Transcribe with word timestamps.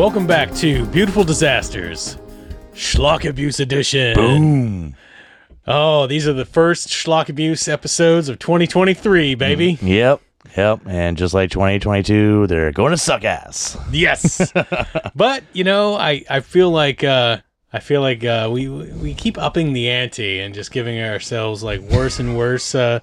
Welcome 0.00 0.26
back 0.26 0.54
to 0.54 0.86
Beautiful 0.86 1.24
Disasters, 1.24 2.16
Schlock 2.72 3.28
Abuse 3.28 3.60
Edition. 3.60 4.14
Boom. 4.14 4.96
Oh, 5.66 6.06
these 6.06 6.26
are 6.26 6.32
the 6.32 6.46
first 6.46 6.88
Schlock 6.88 7.28
Abuse 7.28 7.68
episodes 7.68 8.30
of 8.30 8.38
2023, 8.38 9.34
baby. 9.34 9.78
Yep. 9.82 10.22
Yep. 10.56 10.80
And 10.86 11.18
just 11.18 11.34
like 11.34 11.50
2022, 11.50 12.46
they're 12.46 12.72
going 12.72 12.92
to 12.92 12.96
suck 12.96 13.24
ass. 13.24 13.76
Yes. 13.92 14.50
but, 15.14 15.44
you 15.52 15.64
know, 15.64 15.96
I, 15.96 16.24
I 16.30 16.40
feel 16.40 16.70
like 16.70 17.04
uh 17.04 17.36
I 17.72 17.80
feel 17.80 18.00
like 18.00 18.24
uh, 18.24 18.48
we 18.50 18.68
we 18.68 19.14
keep 19.14 19.38
upping 19.38 19.74
the 19.74 19.90
ante 19.90 20.40
and 20.40 20.54
just 20.54 20.72
giving 20.72 20.98
ourselves 21.00 21.62
like 21.62 21.80
worse 21.82 22.18
and 22.18 22.36
worse 22.36 22.74
uh, 22.74 22.98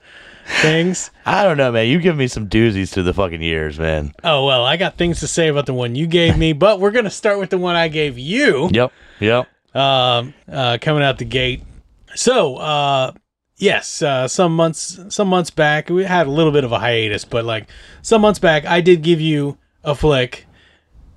things. 0.48 1.12
I 1.26 1.44
don't 1.44 1.58
know, 1.58 1.72
man. 1.72 1.88
You 1.88 2.00
give 2.00 2.18
me 2.18 2.28
some 2.28 2.48
doozies 2.48 2.90
through 2.90 3.04
the 3.04 3.14
fucking 3.14 3.42
years, 3.42 3.78
man. 3.80 4.14
Oh 4.24 4.46
well, 4.46 4.66
I 4.66 4.78
got 4.78 4.98
things 4.98 5.20
to 5.20 5.28
say 5.28 5.48
about 5.48 5.66
the 5.66 5.74
one 5.74 5.96
you 5.96 6.08
gave 6.08 6.38
me, 6.38 6.54
but 6.54 6.80
we're 6.80 6.92
gonna 6.92 7.10
start 7.10 7.40
with 7.40 7.50
the 7.50 7.58
one 7.58 7.76
I 7.76 7.88
gave 7.88 8.18
you. 8.18 8.70
Yep. 8.72 8.92
Yep. 9.20 9.48
um, 9.76 10.34
uh, 10.52 10.78
coming 10.80 11.04
out 11.04 11.18
the 11.18 11.26
gate. 11.26 11.64
So, 12.16 12.56
uh, 12.58 13.12
yes, 13.58 14.02
uh, 14.02 14.28
some 14.28 14.56
months 14.56 15.00
some 15.10 15.28
months 15.28 15.50
back 15.52 15.90
we 15.90 16.04
had 16.04 16.28
a 16.28 16.32
little 16.32 16.52
bit 16.52 16.64
of 16.64 16.72
a 16.72 16.80
hiatus, 16.80 17.26
but 17.26 17.46
like 17.46 17.68
some 18.02 18.22
months 18.22 18.40
back, 18.40 18.66
I 18.66 18.82
did 18.82 19.02
give 19.02 19.22
you 19.22 19.58
a 19.84 19.94
flick, 19.96 20.46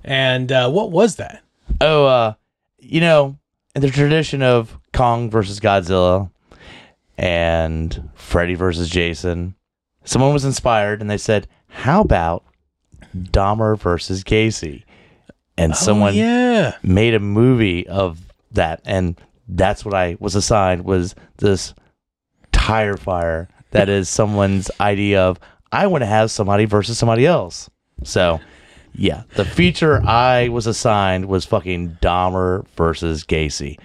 and 0.03 0.51
uh, 0.51 0.69
what 0.69 0.91
was 0.91 1.15
that? 1.15 1.41
Oh, 1.79 2.05
uh, 2.05 2.33
you 2.79 2.99
know, 2.99 3.37
in 3.75 3.81
the 3.81 3.89
tradition 3.89 4.41
of 4.41 4.77
Kong 4.93 5.29
versus 5.29 5.59
Godzilla 5.59 6.29
and 7.21 8.09
Freddy 8.15 8.55
versus 8.55 8.89
Jason, 8.89 9.55
someone 10.03 10.33
was 10.33 10.43
inspired 10.43 10.99
and 11.01 11.09
they 11.09 11.17
said, 11.17 11.47
"How 11.67 12.01
about 12.01 12.43
Dahmer 13.15 13.77
versus 13.77 14.23
Gacy?" 14.23 14.83
And 15.57 15.73
oh, 15.73 15.75
someone 15.75 16.13
oh, 16.13 16.17
yeah, 16.17 16.75
made 16.81 17.13
a 17.13 17.19
movie 17.19 17.87
of 17.87 18.19
that 18.51 18.81
and 18.83 19.19
that's 19.47 19.85
what 19.85 19.93
I 19.93 20.17
was 20.19 20.35
assigned 20.35 20.83
was 20.83 21.13
this 21.37 21.73
tire 22.51 22.97
fire 22.97 23.49
that 23.71 23.87
is 23.89 24.09
someone's 24.09 24.71
idea 24.79 25.21
of 25.21 25.39
I 25.71 25.87
want 25.87 26.01
to 26.01 26.07
have 26.07 26.31
somebody 26.31 26.65
versus 26.65 26.97
somebody 26.97 27.25
else. 27.25 27.69
So, 28.03 28.41
yeah, 28.93 29.23
the 29.35 29.45
feature 29.45 30.01
I 30.03 30.49
was 30.49 30.67
assigned 30.67 31.25
was 31.27 31.45
fucking 31.45 31.97
Dahmer 32.01 32.65
versus 32.75 33.23
Gacy. 33.23 33.77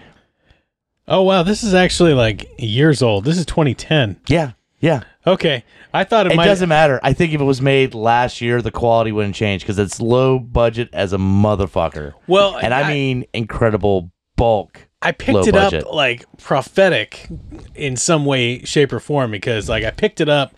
Oh 1.09 1.22
wow, 1.22 1.43
this 1.43 1.62
is 1.62 1.75
actually 1.75 2.15
like 2.15 2.49
years 2.59 3.03
old. 3.03 3.25
This 3.25 3.39
is 3.39 3.47
2010. 3.47 4.21
Yeah, 4.28 4.53
yeah. 4.81 5.03
Okay, 5.27 5.65
I 5.93 6.05
thought 6.05 6.27
it, 6.27 6.33
It 6.33 6.37
might. 6.37 6.44
doesn't 6.47 6.69
matter. 6.69 7.00
I 7.03 7.12
think 7.12 7.33
if 7.33 7.41
it 7.41 7.44
was 7.44 7.61
made 7.61 7.94
last 7.94 8.41
year, 8.41 8.62
the 8.62 8.71
quality 8.71 9.11
wouldn't 9.12 9.34
change 9.34 9.62
because 9.62 9.78
it's 9.78 10.00
low 10.00 10.39
budget 10.39 10.89
as 10.93 11.12
a 11.12 11.19
motherfucker. 11.19 12.15
well, 12.28 12.56
And 12.56 12.72
I, 12.72 12.89
mean 12.93 13.25
incredible 13.33 14.12
bulk. 14.37 14.87
I 15.03 15.12
picked 15.12 15.34
low 15.34 15.43
it 15.43 15.53
budget. 15.53 15.84
up 15.84 15.93
like 15.93 16.25
prophetic 16.39 17.28
in 17.75 17.97
some 17.97 18.25
way, 18.25 18.62
shape, 18.65 18.93
or 18.93 19.00
form 19.00 19.31
because 19.31 19.69
like 19.69 19.84
I 19.84 19.91
picked 19.91 20.21
it 20.21 20.28
up, 20.28 20.55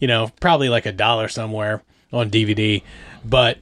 you 0.00 0.08
know, 0.08 0.30
probably 0.40 0.68
like 0.68 0.86
a 0.86 0.92
dollar 0.92 1.28
somewhere 1.28 1.82
on 2.12 2.30
DVD, 2.30 2.82
but 3.24 3.58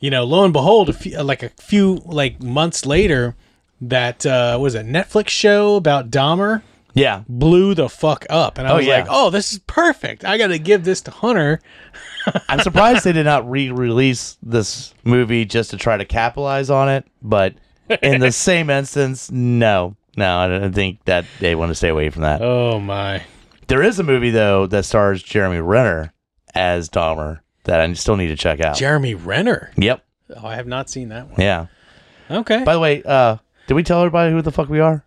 you 0.00 0.10
know, 0.10 0.24
lo 0.24 0.44
and 0.44 0.52
behold, 0.52 0.88
a 0.88 0.92
few, 0.92 1.18
like 1.22 1.42
a 1.42 1.48
few 1.50 2.02
like 2.06 2.42
months 2.42 2.84
later, 2.86 3.36
that 3.88 4.24
uh, 4.26 4.58
was 4.60 4.74
a 4.74 4.82
Netflix 4.82 5.28
show 5.28 5.76
about 5.76 6.10
Dahmer 6.10 6.62
Yeah, 6.94 7.22
blew 7.28 7.74
the 7.74 7.88
fuck 7.88 8.26
up, 8.30 8.58
and 8.58 8.66
I 8.66 8.72
Oh, 8.72 8.76
was 8.76 8.86
yeah. 8.86 8.96
like, 8.98 9.06
oh, 9.08 9.30
this 9.30 9.52
is 9.52 9.58
perfect. 9.60 10.24
I 10.24 10.38
got 10.38 10.48
to 10.48 10.58
give 10.58 10.84
this 10.84 11.00
to 11.02 11.10
Hunter. 11.10 11.60
I'm 12.48 12.60
surprised 12.60 13.04
they 13.04 13.12
did 13.12 13.24
not 13.24 13.48
re-release 13.50 14.38
this 14.42 14.94
movie 15.04 15.44
just 15.44 15.70
to 15.70 15.76
try 15.76 15.96
to 15.96 16.04
capitalize 16.04 16.70
on 16.70 16.88
it. 16.88 17.06
But 17.22 17.54
in 18.02 18.20
the 18.20 18.32
same 18.32 18.70
instance, 18.70 19.30
no, 19.30 19.96
no, 20.16 20.38
I 20.38 20.48
don't 20.48 20.72
think 20.72 21.04
that 21.04 21.24
they 21.40 21.54
want 21.54 21.70
to 21.70 21.74
stay 21.74 21.88
away 21.88 22.10
from 22.10 22.22
that. 22.22 22.40
Oh 22.40 22.80
my. 22.80 23.22
There 23.66 23.82
is 23.82 23.98
a 23.98 24.02
movie 24.04 24.30
though 24.30 24.66
that 24.68 24.84
stars 24.84 25.22
Jeremy 25.22 25.60
Renner 25.60 26.12
as 26.54 26.88
Dahmer 26.88 27.40
that 27.64 27.80
I 27.80 27.92
still 27.94 28.16
need 28.16 28.28
to 28.28 28.36
check 28.36 28.60
out. 28.60 28.76
Jeremy 28.76 29.14
Renner. 29.14 29.70
yep, 29.76 30.04
Oh, 30.36 30.46
I 30.46 30.54
have 30.56 30.66
not 30.66 30.88
seen 30.88 31.08
that 31.10 31.28
one. 31.30 31.40
yeah. 31.40 31.66
Okay. 32.30 32.62
By 32.64 32.72
the 32.74 32.80
way, 32.80 33.02
uh, 33.02 33.36
did 33.66 33.74
we 33.74 33.82
tell 33.82 34.00
everybody 34.00 34.32
who 34.32 34.42
the 34.42 34.52
fuck 34.52 34.68
we 34.68 34.80
are? 34.80 35.04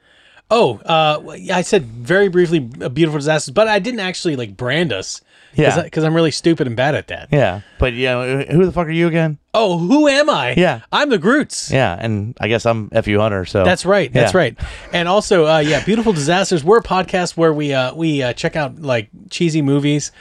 Oh, 0.50 0.78
uh, 0.80 1.38
I 1.54 1.62
said 1.62 1.84
very 1.86 2.30
briefly, 2.30 2.70
uh, 2.82 2.88
beautiful 2.90 3.20
disasters, 3.20 3.54
but 3.54 3.68
I 3.68 3.80
didn't 3.80 4.00
actually 4.00 4.36
like 4.36 4.56
brand 4.56 4.94
us. 4.94 5.22
Yeah. 5.56 5.82
because 5.82 6.04
I'm 6.04 6.14
really 6.14 6.32
stupid 6.32 6.68
and 6.68 6.76
bad 6.76 6.94
at 6.94 7.08
that. 7.08 7.30
Yeah, 7.32 7.62
but 7.80 7.94
you 7.94 8.06
know, 8.06 8.42
who 8.44 8.66
the 8.66 8.72
fuck 8.72 8.88
are 8.88 8.92
you 8.92 9.08
again? 9.08 9.40
Oh, 9.56 9.80
who 9.80 10.08
am 10.08 10.30
I? 10.30 10.54
Yeah. 10.56 10.82
I'm 10.92 11.10
the 11.10 11.18
Groots. 11.18 11.72
Yeah, 11.72 11.98
and 12.00 12.38
I 12.40 12.48
guess 12.48 12.66
I'm 12.66 12.90
Fu 12.90 13.18
Hunter. 13.18 13.44
So 13.46 13.64
That's 13.64 13.84
right. 13.84 14.14
That's 14.14 14.34
Yeah. 14.34 14.38
right. 14.38 14.60
And 14.94 15.08
also, 15.08 15.48
uh, 15.48 15.58
yeah, 15.60 15.84
beautiful 15.84 16.14
disasters. 16.14 16.64
We're 16.64 16.78
a 16.78 16.84
podcast 16.84 17.38
where 17.38 17.52
we 17.52 17.74
uh, 17.74 17.96
we 17.96 18.22
uh, 18.22 18.34
check 18.34 18.56
out 18.56 18.80
like 18.80 19.10
cheesy 19.32 19.64
movies, 19.64 20.12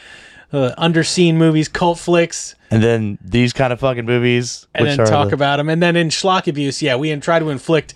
uh, 0.55 0.73
underseen 0.79 1.35
movies, 1.35 1.69
cult 1.69 1.99
flicks, 1.99 2.55
And 2.71 2.83
then 2.83 3.19
these 3.23 3.53
kind 3.53 3.73
of 3.73 3.81
fucking 3.81 4.07
movies, 4.07 4.67
and 4.75 4.87
then 4.87 5.07
talk 5.07 5.29
the, 5.29 5.35
about 5.35 5.59
them. 5.59 5.69
And 5.69 5.83
then 5.83 5.97
in 5.97 6.09
schlock 6.09 6.47
abuse, 6.47 6.81
yeah, 6.81 6.97
we 6.97 7.15
try 7.17 7.39
to 7.39 7.51
inflict 7.51 7.93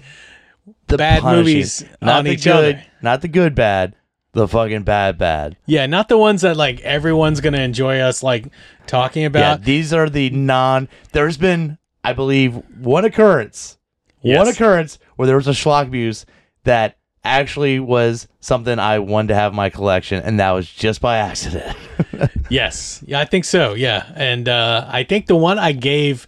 the 0.86 0.96
bad 0.98 1.22
punishing. 1.22 1.44
movies 1.54 1.84
not 2.00 2.18
on 2.18 2.24
the 2.24 2.32
each 2.32 2.44
good, 2.44 2.76
other. 2.76 2.84
not 3.02 3.20
the 3.22 3.28
good 3.28 3.54
bad, 3.54 3.94
the 4.32 4.46
fucking 4.48 4.82
bad 4.82 5.18
bad. 5.18 5.56
Yeah, 5.66 5.86
not 5.86 6.08
the 6.08 6.18
ones 6.18 6.42
that 6.42 6.56
like 6.56 6.80
everyone's 6.80 7.40
gonna 7.40 7.60
enjoy 7.60 7.98
us 8.00 8.22
like 8.22 8.46
talking 8.86 9.24
about. 9.24 9.60
Yeah, 9.60 9.64
these 9.64 9.92
are 9.92 10.08
the 10.08 10.30
non. 10.30 10.88
There's 11.12 11.36
been, 11.36 11.78
I 12.04 12.12
believe, 12.12 12.54
one 12.78 13.04
occurrence, 13.04 13.78
one 14.22 14.48
occurrence 14.48 14.98
where 15.16 15.26
there 15.26 15.36
was 15.36 15.48
a 15.48 15.52
schlock 15.52 15.86
abuse 15.86 16.26
that 16.64 16.96
actually 17.22 17.78
was 17.78 18.26
something 18.40 18.78
I 18.78 18.98
wanted 18.98 19.28
to 19.28 19.34
have 19.34 19.52
in 19.52 19.56
my 19.56 19.68
collection, 19.68 20.22
and 20.22 20.40
that 20.40 20.52
was 20.52 20.68
just 20.70 21.00
by 21.00 21.18
accident. 21.18 21.76
Yes. 22.50 23.02
Yeah, 23.06 23.20
I 23.20 23.24
think 23.24 23.44
so. 23.44 23.74
Yeah. 23.74 24.04
And 24.16 24.48
uh, 24.48 24.84
I 24.88 25.04
think 25.04 25.26
the 25.26 25.36
one 25.36 25.58
I 25.58 25.70
gave 25.72 26.26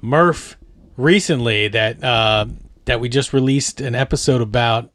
Murph 0.00 0.56
recently 0.96 1.68
that 1.68 2.02
uh, 2.02 2.46
that 2.84 3.00
we 3.00 3.08
just 3.08 3.32
released 3.32 3.80
an 3.80 3.94
episode 3.94 4.40
about, 4.40 4.90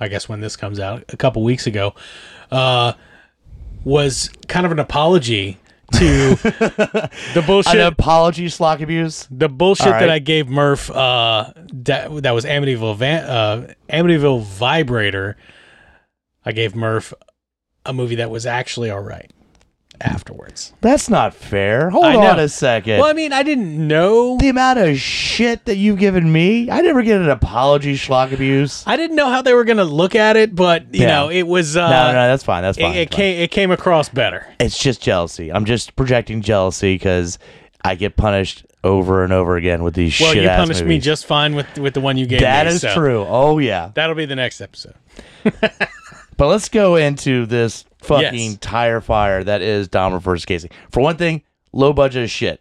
I 0.00 0.08
guess 0.08 0.28
when 0.28 0.40
this 0.40 0.56
comes 0.56 0.80
out, 0.80 1.04
a 1.08 1.16
couple 1.16 1.42
weeks 1.42 1.66
ago, 1.66 1.94
uh, 2.50 2.92
was 3.84 4.30
kind 4.48 4.66
of 4.66 4.72
an 4.72 4.78
apology 4.78 5.58
to 5.92 6.00
the 7.34 7.44
bullshit. 7.46 7.76
An 7.76 7.86
apology, 7.86 8.46
schlock 8.46 8.80
abuse. 8.80 9.26
the 9.30 9.48
bullshit 9.48 9.86
right. 9.86 10.00
that 10.00 10.10
I 10.10 10.18
gave 10.18 10.48
Murph, 10.48 10.90
uh, 10.90 11.52
that 11.72 12.22
that 12.22 12.32
was 12.32 12.44
Amityville, 12.44 12.96
Van, 12.96 13.24
uh, 13.24 13.74
Amityville 13.88 14.42
Vibrator. 14.42 15.36
I 16.44 16.52
gave 16.52 16.74
Murph 16.74 17.12
a 17.84 17.92
movie 17.92 18.16
that 18.16 18.30
was 18.30 18.46
actually 18.46 18.90
all 18.90 19.00
right 19.00 19.30
afterwards. 20.00 20.72
That's 20.80 21.08
not 21.08 21.34
fair. 21.34 21.90
Hold 21.90 22.04
I 22.04 22.12
know. 22.14 22.20
on 22.32 22.38
a 22.38 22.48
second. 22.48 22.98
Well, 23.00 23.08
I 23.08 23.12
mean, 23.12 23.32
I 23.32 23.42
didn't 23.42 23.86
know. 23.86 24.36
the 24.38 24.48
amount 24.48 24.78
of 24.78 24.96
shit 24.98 25.64
that 25.66 25.76
you've 25.76 25.98
given 25.98 26.30
me, 26.32 26.70
I 26.70 26.80
never 26.80 27.02
get 27.02 27.20
an 27.20 27.28
apology, 27.30 27.94
schlock 27.94 28.32
abuse. 28.32 28.84
I 28.86 28.96
didn't 28.96 29.16
know 29.16 29.28
how 29.30 29.42
they 29.42 29.54
were 29.54 29.64
gonna 29.64 29.84
look 29.84 30.14
at 30.14 30.36
it, 30.36 30.54
but 30.54 30.94
you 30.94 31.02
Yeah. 31.02 31.06
know, 31.08 31.30
it 31.30 31.46
was. 31.46 31.76
Uh, 31.76 31.88
no, 31.88 32.06
no, 32.12 32.28
that's 32.28 32.44
fine. 32.44 32.62
That's 32.62 32.78
fine. 32.78 32.92
It, 32.92 32.96
it 32.96 33.04
that's 33.10 33.16
fine. 33.16 33.22
came. 33.24 33.40
It 33.42 33.50
came 33.50 33.70
across 33.70 34.08
better. 34.08 34.46
It's 34.60 34.78
just 34.78 35.02
jealousy. 35.02 35.52
I'm 35.52 35.64
just 35.64 35.96
projecting 35.96 36.42
jealousy 36.42 36.94
because 36.94 37.38
I 37.84 37.94
get 37.94 38.16
punished 38.16 38.64
over 38.84 39.24
and 39.24 39.32
over 39.32 39.56
again 39.56 39.82
with 39.82 39.94
these 39.94 40.18
Well, 40.20 40.32
shit 40.32 40.42
you 40.44 40.48
punished 40.48 40.84
me 40.84 40.98
just 41.00 41.26
fine 41.26 41.54
with 41.56 41.78
with 41.78 41.94
the 41.94 42.00
one 42.00 42.16
you 42.16 42.26
gave 42.26 42.40
That 42.40 42.66
me. 42.66 42.72
is 42.72 42.82
so 42.82 42.94
true. 42.94 43.24
Oh 43.28 43.58
yeah. 43.58 43.90
That'll 43.94 44.14
be 44.14 44.26
the 44.26 44.36
next 44.36 44.60
episode. 44.60 44.94
But 46.38 46.48
let's 46.48 46.68
go 46.68 46.96
into 46.96 47.46
this 47.46 47.86
fucking 48.06 48.50
Yes. 48.52 48.58
tire 48.60 49.00
fire 49.00 49.42
that 49.44 49.62
is 49.62 49.88
Dahmer 49.88 50.20
versus 50.20 50.44
Gacy. 50.46 50.70
For 50.90 51.00
one 51.02 51.16
thing, 51.16 51.42
low 51.72 51.92
budget 51.92 52.22
as 52.24 52.30
shit. 52.30 52.60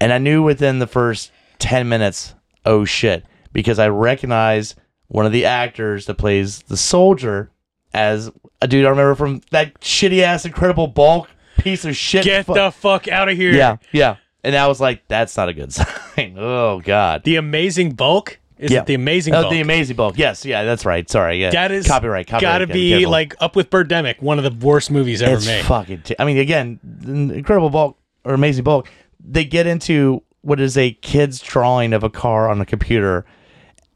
And 0.00 0.12
I 0.12 0.18
knew 0.18 0.42
within 0.42 0.78
the 0.78 0.86
first 0.86 1.30
10 1.58 1.88
minutes, 1.88 2.34
oh 2.64 2.84
shit, 2.84 3.24
because 3.52 3.78
I 3.78 3.88
recognized 3.88 4.76
one 5.08 5.26
of 5.26 5.32
the 5.32 5.44
actors 5.44 6.06
that 6.06 6.14
plays 6.14 6.60
the 6.62 6.76
soldier 6.76 7.50
as 7.92 8.30
a 8.62 8.68
dude 8.68 8.86
I 8.86 8.90
remember 8.90 9.14
from 9.14 9.42
that 9.50 9.80
shitty 9.80 10.22
ass 10.22 10.44
Incredible 10.46 10.86
Bulk 10.86 11.28
piece 11.58 11.84
of 11.84 11.94
shit. 11.96 12.24
Get 12.24 12.46
fu- 12.46 12.54
the 12.54 12.70
fuck 12.70 13.08
out 13.08 13.28
of 13.28 13.36
here. 13.36 13.52
yeah, 13.52 13.76
yeah. 13.92 14.16
And 14.42 14.56
I 14.56 14.68
was 14.68 14.80
like, 14.80 15.06
that's 15.08 15.36
not 15.36 15.50
a 15.50 15.52
good 15.52 15.72
sign. 15.72 16.36
oh 16.38 16.80
God. 16.80 17.24
The 17.24 17.36
Amazing 17.36 17.92
Bulk? 17.92 18.38
Is 18.60 18.70
Yeah. 18.70 18.80
it 18.80 18.86
the 18.86 18.94
Amazing 18.94 19.34
Oh, 19.34 19.42
Bulk? 19.42 19.52
the 19.52 19.60
amazing 19.60 19.96
bulk. 19.96 20.18
Yes, 20.18 20.44
yeah, 20.44 20.64
that's 20.64 20.84
right. 20.84 21.08
Sorry, 21.08 21.40
yeah. 21.40 21.50
that 21.50 21.72
is 21.72 21.86
copyright. 21.86 22.26
Copyright. 22.26 22.42
Gotta 22.42 22.66
be 22.66 23.06
like 23.06 23.34
up 23.40 23.56
with 23.56 23.70
Birdemic, 23.70 24.20
one 24.20 24.38
of 24.38 24.44
the 24.44 24.66
worst 24.66 24.90
movies 24.90 25.22
ever 25.22 25.36
it's 25.36 25.46
made. 25.46 25.64
fucking. 25.64 26.02
T- 26.02 26.14
I 26.18 26.24
mean, 26.26 26.36
again, 26.38 26.78
Incredible 27.06 27.70
Bulk 27.70 27.98
or 28.24 28.34
Amazing 28.34 28.64
Bulk. 28.64 28.88
They 29.18 29.44
get 29.44 29.66
into 29.66 30.22
what 30.42 30.60
is 30.60 30.76
a 30.76 30.92
kid's 30.92 31.40
drawing 31.40 31.92
of 31.94 32.02
a 32.04 32.10
car 32.10 32.48
on 32.50 32.60
a 32.60 32.66
computer, 32.66 33.24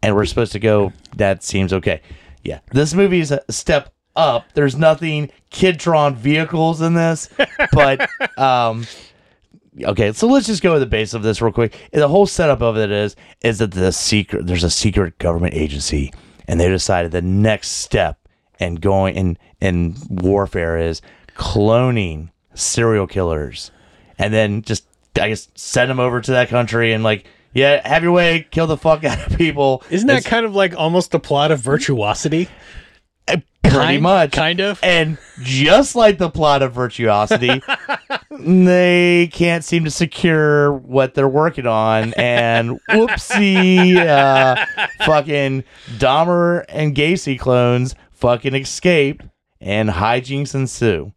and 0.02 0.14
we're 0.14 0.24
supposed 0.24 0.52
to 0.52 0.58
go. 0.58 0.92
That 1.16 1.42
seems 1.42 1.72
okay. 1.72 2.00
Yeah, 2.42 2.60
this 2.72 2.94
movie 2.94 3.20
is 3.20 3.30
a 3.32 3.42
step 3.50 3.92
up. 4.16 4.46
There's 4.54 4.76
nothing 4.76 5.30
kid 5.50 5.76
drawn 5.78 6.14
vehicles 6.14 6.80
in 6.80 6.94
this, 6.94 7.28
but 7.72 8.08
um. 8.38 8.86
Okay, 9.82 10.12
so 10.12 10.28
let's 10.28 10.46
just 10.46 10.62
go 10.62 10.74
to 10.74 10.80
the 10.80 10.86
base 10.86 11.14
of 11.14 11.22
this 11.22 11.42
real 11.42 11.52
quick. 11.52 11.76
The 11.92 12.06
whole 12.08 12.26
setup 12.26 12.62
of 12.62 12.76
it 12.76 12.90
is 12.90 13.16
is 13.42 13.58
that 13.58 13.72
the 13.72 13.92
secret 13.92 14.46
there's 14.46 14.64
a 14.64 14.70
secret 14.70 15.18
government 15.18 15.54
agency, 15.54 16.12
and 16.46 16.60
they 16.60 16.68
decided 16.68 17.10
the 17.10 17.22
next 17.22 17.70
step 17.70 18.18
in 18.60 18.76
going 18.76 19.16
in 19.16 19.38
in 19.60 19.96
warfare 20.08 20.78
is 20.78 21.02
cloning 21.36 22.30
serial 22.54 23.06
killers, 23.06 23.72
and 24.18 24.32
then 24.32 24.62
just 24.62 24.86
I 25.20 25.28
guess 25.30 25.48
send 25.56 25.90
them 25.90 25.98
over 26.00 26.20
to 26.20 26.30
that 26.32 26.48
country 26.48 26.92
and 26.92 27.02
like 27.02 27.26
yeah, 27.52 27.86
have 27.88 28.02
your 28.02 28.12
way, 28.12 28.46
kill 28.50 28.66
the 28.66 28.76
fuck 28.76 29.04
out 29.04 29.26
of 29.30 29.38
people. 29.38 29.82
Isn't 29.90 30.08
that 30.08 30.18
It's 30.18 30.26
kind 30.26 30.44
of 30.44 30.54
like 30.54 30.76
almost 30.76 31.12
the 31.12 31.20
plot 31.20 31.50
of 31.50 31.60
Virtuosity? 31.60 32.48
Pretty 33.26 33.42
Kind- 33.62 34.02
much 34.02 34.32
Kind 34.32 34.60
of. 34.60 34.78
And 34.82 35.18
just 35.42 35.96
like 35.96 36.18
the 36.18 36.30
plot 36.30 36.62
of 36.62 36.72
Virtuosity, 36.72 37.62
they 38.30 39.28
can't 39.32 39.64
seem 39.64 39.84
to 39.84 39.90
secure 39.90 40.72
what 40.72 41.14
they're 41.14 41.28
working 41.28 41.66
on. 41.66 42.12
And 42.14 42.80
whoopsie, 42.90 43.96
uh, 43.96 44.64
fucking 45.04 45.64
Dahmer 45.96 46.64
and 46.68 46.94
Gacy 46.94 47.38
clones 47.38 47.94
fucking 48.12 48.54
escape 48.54 49.22
and 49.60 49.88
hijinks 49.88 50.54
ensue. 50.54 51.12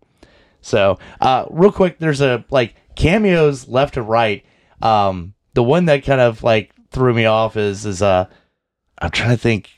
So, 0.62 1.00
uh, 1.22 1.46
real 1.50 1.72
quick, 1.72 2.00
there's 2.00 2.22
a 2.22 2.44
like 2.50 2.76
cameos 2.96 3.68
left 3.68 3.94
to 3.94 4.02
right. 4.02 4.46
Um, 4.82 5.34
the 5.54 5.64
one 5.64 5.86
that 5.86 6.04
kind 6.04 6.20
of 6.22 6.44
like 6.44 6.74
threw 6.92 7.14
me 7.14 7.26
off 7.26 7.56
is 7.58 7.86
is 7.86 8.02
uh, 8.02 8.26
I'm 9.00 9.12
trying 9.12 9.30
to 9.32 9.38
think 9.38 9.70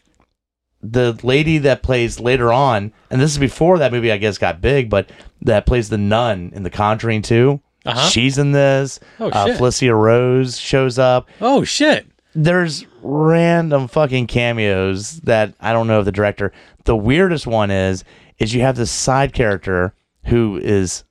the 0.81 1.19
lady 1.23 1.57
that 1.59 1.83
plays 1.83 2.19
later 2.19 2.51
on, 2.51 2.93
and 3.09 3.19
this 3.21 3.31
is 3.31 3.37
before 3.37 3.79
that 3.79 3.91
movie 3.91 4.11
I 4.11 4.17
guess 4.17 4.37
got 4.37 4.61
big, 4.61 4.89
but 4.89 5.09
that 5.41 5.65
plays 5.65 5.89
the 5.89 5.97
nun 5.97 6.51
in 6.53 6.63
The 6.63 6.69
Conjuring 6.69 7.21
2. 7.21 7.59
Uh-huh. 7.85 8.09
She's 8.09 8.37
in 8.37 8.51
this. 8.51 8.99
Oh, 9.19 9.29
uh, 9.29 9.47
shit. 9.47 9.57
Felissa 9.57 9.97
Rose 9.97 10.59
shows 10.59 10.99
up. 10.99 11.29
Oh 11.41 11.63
shit. 11.63 12.07
There's 12.35 12.85
random 13.01 13.87
fucking 13.87 14.27
cameos 14.27 15.19
that 15.21 15.53
I 15.59 15.73
don't 15.73 15.87
know 15.87 15.99
if 15.99 16.05
the 16.05 16.11
director. 16.11 16.51
The 16.85 16.95
weirdest 16.95 17.47
one 17.47 17.71
is 17.71 18.03
is 18.37 18.53
you 18.53 18.61
have 18.61 18.75
this 18.75 18.91
side 18.91 19.33
character 19.33 19.93
who 20.25 20.57
is 20.57 21.03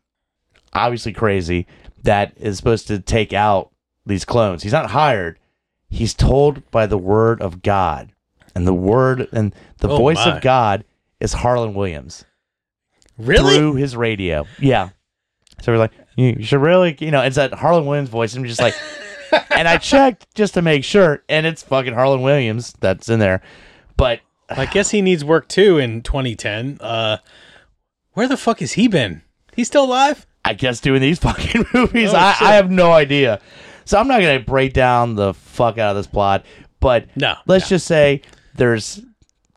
obviously 0.73 1.13
crazy 1.13 1.67
that 2.05 2.33
is 2.37 2.57
supposed 2.57 2.87
to 2.89 3.01
take 3.01 3.33
out 3.33 3.71
these 4.07 4.25
clones. 4.25 4.63
He's 4.63 4.73
not 4.73 4.91
hired. 4.91 5.39
He's 5.89 6.15
told 6.15 6.71
by 6.71 6.87
the 6.87 6.99
word 6.99 7.41
of 7.41 7.63
God. 7.63 8.13
And 8.59 8.67
the 8.67 8.75
word 8.75 9.29
and 9.33 9.55
the 9.79 9.89
Oh, 9.89 9.97
voice 9.97 10.17
my. 10.17 10.37
of 10.37 10.43
God 10.43 10.85
is 11.21 11.33
Harland 11.33 11.77
Williams 11.77 12.25
Really? 13.17 13.57
through 13.57 13.75
his 13.77 13.95
radio. 13.97 14.47
Yeah. 14.59 14.89
So 15.63 15.71
we're 15.73 15.79
like, 15.79 15.93
you 16.17 16.43
should 16.43 16.61
really, 16.61 16.97
you 16.99 17.13
know, 17.13 17.21
it's 17.23 17.37
that 17.37 17.55
Harland 17.55 17.87
Williams 17.87 18.09
voice. 18.09 18.35
And 18.35 18.43
I'm 18.45 18.49
just 18.49 18.61
like, 18.61 18.75
and 19.51 19.69
I 19.69 19.77
checked 19.79 20.27
just 20.35 20.55
to 20.55 20.63
make 20.63 20.83
sure, 20.83 21.23
and 21.29 21.47
it's 21.47 21.63
fucking 21.63 21.95
Harland 21.95 22.25
Williams 22.25 22.75
that's 22.81 23.09
in 23.09 23.21
there. 23.21 23.43
But 23.97 24.21
I 24.51 24.67
guess 24.67 24.91
he 24.91 25.03
needs 25.03 25.25
work 25.25 25.47
too 25.49 25.79
in 25.79 26.03
2010. 26.03 26.79
Uh, 26.81 27.19
where 28.15 28.27
the 28.27 28.37
fuck 28.37 28.59
has 28.61 28.73
he 28.73 28.89
been? 28.89 29.23
He's 29.55 29.69
still 29.69 29.85
alive? 29.85 30.27
I 30.45 30.55
guess 30.55 30.81
doing 30.81 31.01
these 31.01 31.19
fucking 31.21 31.67
movies, 31.73 32.11
Oh, 32.13 32.17
I. 32.17 32.37
I 32.41 32.53
have 32.55 32.71
no 32.73 32.91
idea. 32.93 33.41
So 33.85 33.99
I'm 33.99 34.09
not 34.09 34.21
gonna 34.21 34.41
break 34.41 34.73
down 34.73 35.15
the 35.15 35.33
fuck 35.35 35.79
out 35.79 35.91
of 35.91 35.97
this 35.97 36.07
plot, 36.09 36.45
but 36.81 37.07
No, 37.17 37.35
let's 37.47 37.65
no. 37.67 37.77
just 37.77 37.87
say 37.87 38.23
there's 38.59 39.03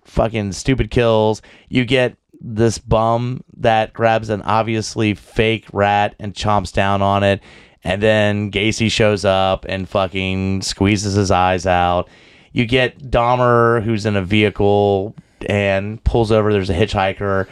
fucking 0.06 0.54
stupid 0.54 0.92
kills. 0.92 1.42
You 1.70 1.86
get 1.86 2.16
this 2.40 2.78
bum 2.80 3.44
that 3.58 3.94
grabs 3.94 4.30
an 4.30 4.42
obviously 4.44 5.14
fake 5.14 5.66
rat 5.74 6.16
and 6.20 6.34
chomps 6.34 6.74
down 6.74 7.02
on 7.02 7.24
it, 7.24 7.42
and 7.84 8.02
then 8.02 8.52
Gacy 8.52 8.90
shows 8.90 9.26
up 9.26 9.66
and 9.68 9.88
fucking 9.88 10.62
squeezes 10.62 11.14
his 11.14 11.32
eyes 11.32 11.66
out. 11.66 12.10
You 12.54 12.66
get 12.66 13.12
Dahmer 13.12 13.84
who's 13.84 14.06
in 14.06 14.16
a 14.16 14.24
vehicle 14.24 15.16
and 15.48 16.04
pulls 16.04 16.32
over. 16.32 16.52
There's 16.52 16.70
a 16.70 16.74
hitchhiker 16.74 17.48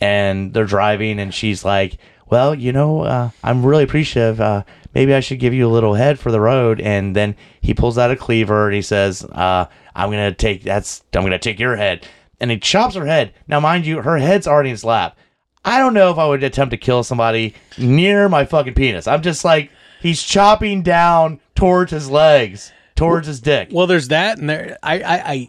and 0.00 0.52
they're 0.52 0.64
driving 0.64 1.18
and 1.18 1.32
she's 1.32 1.64
like 1.64 1.98
well 2.28 2.54
you 2.54 2.72
know 2.72 3.02
uh, 3.02 3.30
i'm 3.42 3.64
really 3.64 3.84
appreciative 3.84 4.40
uh, 4.40 4.62
maybe 4.94 5.14
i 5.14 5.20
should 5.20 5.38
give 5.38 5.54
you 5.54 5.66
a 5.66 5.72
little 5.72 5.94
head 5.94 6.18
for 6.18 6.30
the 6.30 6.40
road 6.40 6.80
and 6.80 7.14
then 7.14 7.34
he 7.60 7.74
pulls 7.74 7.98
out 7.98 8.10
a 8.10 8.16
cleaver 8.16 8.66
and 8.66 8.74
he 8.74 8.82
says 8.82 9.24
uh, 9.32 9.66
i'm 9.96 10.10
gonna 10.10 10.32
take 10.32 10.62
that's 10.62 11.02
i'm 11.14 11.22
gonna 11.22 11.38
take 11.38 11.58
your 11.58 11.76
head. 11.76 12.06
And 12.38 12.50
he 12.50 12.58
chops 12.58 12.94
her 12.94 13.06
head. 13.06 13.32
Now 13.48 13.60
mind 13.60 13.86
you 13.86 14.02
her 14.02 14.18
head's 14.18 14.46
already 14.46 14.68
in 14.68 14.74
his 14.74 14.84
lap. 14.84 15.16
I 15.64 15.78
don't 15.78 15.94
know 15.94 16.10
if 16.10 16.18
i 16.18 16.26
would 16.26 16.44
attempt 16.44 16.70
to 16.72 16.76
kill 16.76 17.02
somebody 17.02 17.54
near 17.78 18.28
my 18.28 18.44
fucking 18.44 18.74
penis. 18.74 19.06
I'm 19.06 19.22
just 19.22 19.44
like 19.44 19.70
he's 20.00 20.22
chopping 20.22 20.82
down 20.82 21.40
towards 21.54 21.90
his 21.90 22.10
legs 22.10 22.72
towards 22.96 23.26
his 23.26 23.40
dick. 23.40 23.68
Well, 23.70 23.86
there's 23.86 24.08
that, 24.08 24.38
and 24.38 24.50
there. 24.50 24.78
I, 24.82 25.00
I, 25.00 25.32
I 25.32 25.48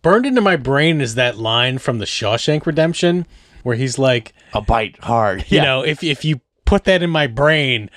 burned 0.00 0.26
into 0.26 0.40
my 0.40 0.56
brain 0.56 1.00
is 1.00 1.14
that 1.14 1.38
line 1.38 1.78
from 1.78 1.98
the 1.98 2.06
Shawshank 2.06 2.66
Redemption, 2.66 3.26
where 3.62 3.76
he's 3.76 3.98
like, 3.98 4.32
a 4.54 4.60
bite 4.60 4.98
hard. 5.04 5.44
you 5.48 5.60
know, 5.60 5.82
if 5.82 6.02
if 6.02 6.24
you 6.24 6.40
put 6.64 6.84
that 6.84 7.02
in 7.02 7.10
my 7.10 7.26
brain, 7.26 7.90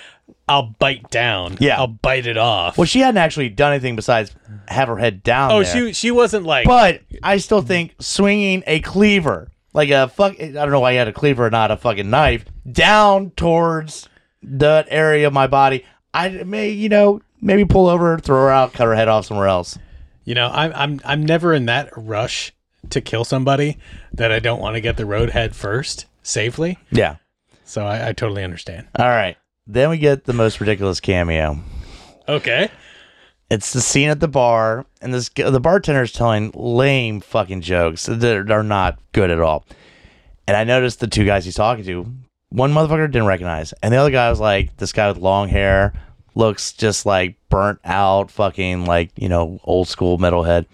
I'll 0.47 0.75
bite 0.79 1.09
down. 1.09 1.57
Yeah. 1.59 1.77
I'll 1.77 1.87
bite 1.87 2.27
it 2.27 2.37
off. 2.37 2.77
well 2.77 2.85
she 2.85 2.99
hadn't 2.99 3.17
actually 3.17 3.49
done 3.49 3.73
anything 3.73 3.95
besides 3.95 4.35
have 4.67 4.87
her 4.87 4.97
head 4.97 5.23
down 5.23 5.51
oh, 5.51 5.63
there. 5.63 5.87
she 5.87 5.93
she 5.93 6.11
wasn't 6.11 6.45
like. 6.45 6.65
But 6.67 7.01
I 7.23 7.37
still 7.37 7.61
think 7.61 7.95
swinging 7.99 8.63
a 8.67 8.79
cleaver, 8.81 9.49
like 9.73 9.89
a 9.89 10.07
fuck, 10.07 10.39
I 10.39 10.51
don't 10.51 10.71
know 10.71 10.79
why 10.79 10.91
you 10.91 10.99
had 10.99 11.07
a 11.07 11.13
cleaver, 11.13 11.47
or 11.47 11.49
not 11.49 11.71
a 11.71 11.77
fucking 11.77 12.09
knife, 12.09 12.45
down 12.71 13.31
towards 13.31 14.07
that 14.43 14.87
area 14.89 15.27
of 15.27 15.33
my 15.33 15.47
body. 15.47 15.85
I 16.13 16.29
may, 16.29 16.69
you 16.69 16.89
know, 16.89 17.21
maybe 17.41 17.65
pull 17.65 17.87
over, 17.87 18.17
throw 18.19 18.37
her 18.37 18.49
out, 18.49 18.73
cut 18.73 18.85
her 18.85 18.95
head 18.95 19.07
off 19.07 19.25
somewhere 19.25 19.47
else. 19.47 19.77
You 20.23 20.35
know, 20.35 20.49
I'm 20.51 20.71
I'm 20.73 21.01
I'm 21.05 21.25
never 21.25 21.53
in 21.53 21.65
that 21.65 21.89
rush 21.95 22.53
to 22.89 23.01
kill 23.01 23.23
somebody 23.25 23.77
that 24.13 24.31
I 24.31 24.39
don't 24.39 24.59
want 24.59 24.75
to 24.75 24.81
get 24.81 24.97
the 24.97 25.05
road 25.05 25.31
head 25.31 25.55
first 25.55 26.05
safely. 26.23 26.77
Yeah. 26.91 27.17
So 27.63 27.85
I, 27.85 28.09
I 28.09 28.13
totally 28.13 28.43
understand. 28.43 28.87
All 28.97 29.07
right. 29.07 29.37
Then 29.67 29.89
we 29.89 29.97
get 29.97 30.25
the 30.25 30.33
most 30.33 30.59
ridiculous 30.59 30.99
cameo. 30.99 31.59
Okay. 32.27 32.69
It's 33.49 33.73
the 33.73 33.81
scene 33.81 34.09
at 34.09 34.19
the 34.19 34.27
bar, 34.27 34.85
and 35.01 35.13
this 35.13 35.29
the 35.29 35.59
bartender 35.59 36.01
is 36.01 36.11
telling 36.11 36.51
lame 36.55 37.21
fucking 37.21 37.61
jokes. 37.61 38.07
They're, 38.09 38.43
they're 38.43 38.63
not 38.63 38.99
good 39.11 39.29
at 39.29 39.39
all. 39.39 39.65
And 40.47 40.57
I 40.57 40.63
noticed 40.63 40.99
the 40.99 41.07
two 41.07 41.25
guys 41.25 41.45
he's 41.45 41.55
talking 41.55 41.85
to, 41.85 42.11
one 42.49 42.73
motherfucker 42.73 43.11
didn't 43.11 43.27
recognize, 43.27 43.73
and 43.83 43.93
the 43.93 43.97
other 43.97 44.11
guy 44.11 44.29
was 44.29 44.39
like, 44.39 44.77
this 44.77 44.93
guy 44.93 45.07
with 45.07 45.17
long 45.17 45.49
hair 45.49 45.93
looks 46.35 46.73
just 46.73 47.05
like 47.05 47.37
burnt 47.49 47.79
out, 47.83 48.31
fucking 48.31 48.85
like 48.85 49.11
you 49.15 49.29
know 49.29 49.59
old 49.63 49.87
school 49.87 50.17
metalhead. 50.17 50.65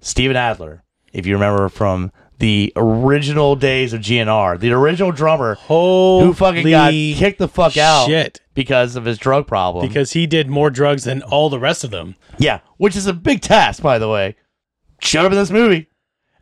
Steven 0.00 0.36
Adler, 0.36 0.82
if 1.12 1.26
you 1.26 1.34
remember 1.34 1.68
from 1.68 2.12
the 2.40 2.72
original 2.74 3.54
days 3.54 3.92
of 3.92 4.00
GNR, 4.00 4.58
the 4.58 4.72
original 4.72 5.12
drummer 5.12 5.54
Holy 5.54 6.26
who 6.26 6.34
fucking 6.34 6.68
got 6.68 6.90
kicked 6.90 7.38
the 7.38 7.46
fuck 7.46 7.76
out 7.76 8.06
Shit. 8.06 8.40
because 8.54 8.96
of 8.96 9.04
his 9.04 9.18
drug 9.18 9.46
problem. 9.46 9.86
Because 9.86 10.12
he 10.12 10.26
did 10.26 10.48
more 10.48 10.70
drugs 10.70 11.04
than 11.04 11.22
all 11.22 11.50
the 11.50 11.58
rest 11.58 11.84
of 11.84 11.90
them. 11.90 12.16
Yeah, 12.38 12.60
which 12.78 12.96
is 12.96 13.06
a 13.06 13.12
big 13.12 13.42
task, 13.42 13.82
by 13.82 13.98
the 13.98 14.08
way. 14.08 14.36
Showed 15.00 15.26
up 15.26 15.32
in 15.32 15.38
this 15.38 15.50
movie. 15.50 15.88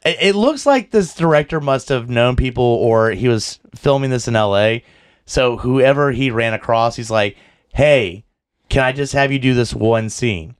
It, 0.04 0.16
it 0.20 0.34
looks 0.36 0.64
like 0.64 0.90
this 0.90 1.14
director 1.14 1.60
must 1.60 1.88
have 1.88 2.08
known 2.08 2.36
people, 2.36 2.64
or 2.64 3.10
he 3.10 3.28
was 3.28 3.58
filming 3.74 4.10
this 4.10 4.28
in 4.28 4.36
L.A. 4.36 4.84
So 5.26 5.56
whoever 5.56 6.12
he 6.12 6.30
ran 6.30 6.54
across, 6.54 6.94
he's 6.94 7.10
like, 7.10 7.36
"Hey, 7.74 8.24
can 8.68 8.82
I 8.84 8.92
just 8.92 9.12
have 9.14 9.32
you 9.32 9.38
do 9.40 9.54
this 9.54 9.74
one 9.74 10.10
scene?" 10.10 10.54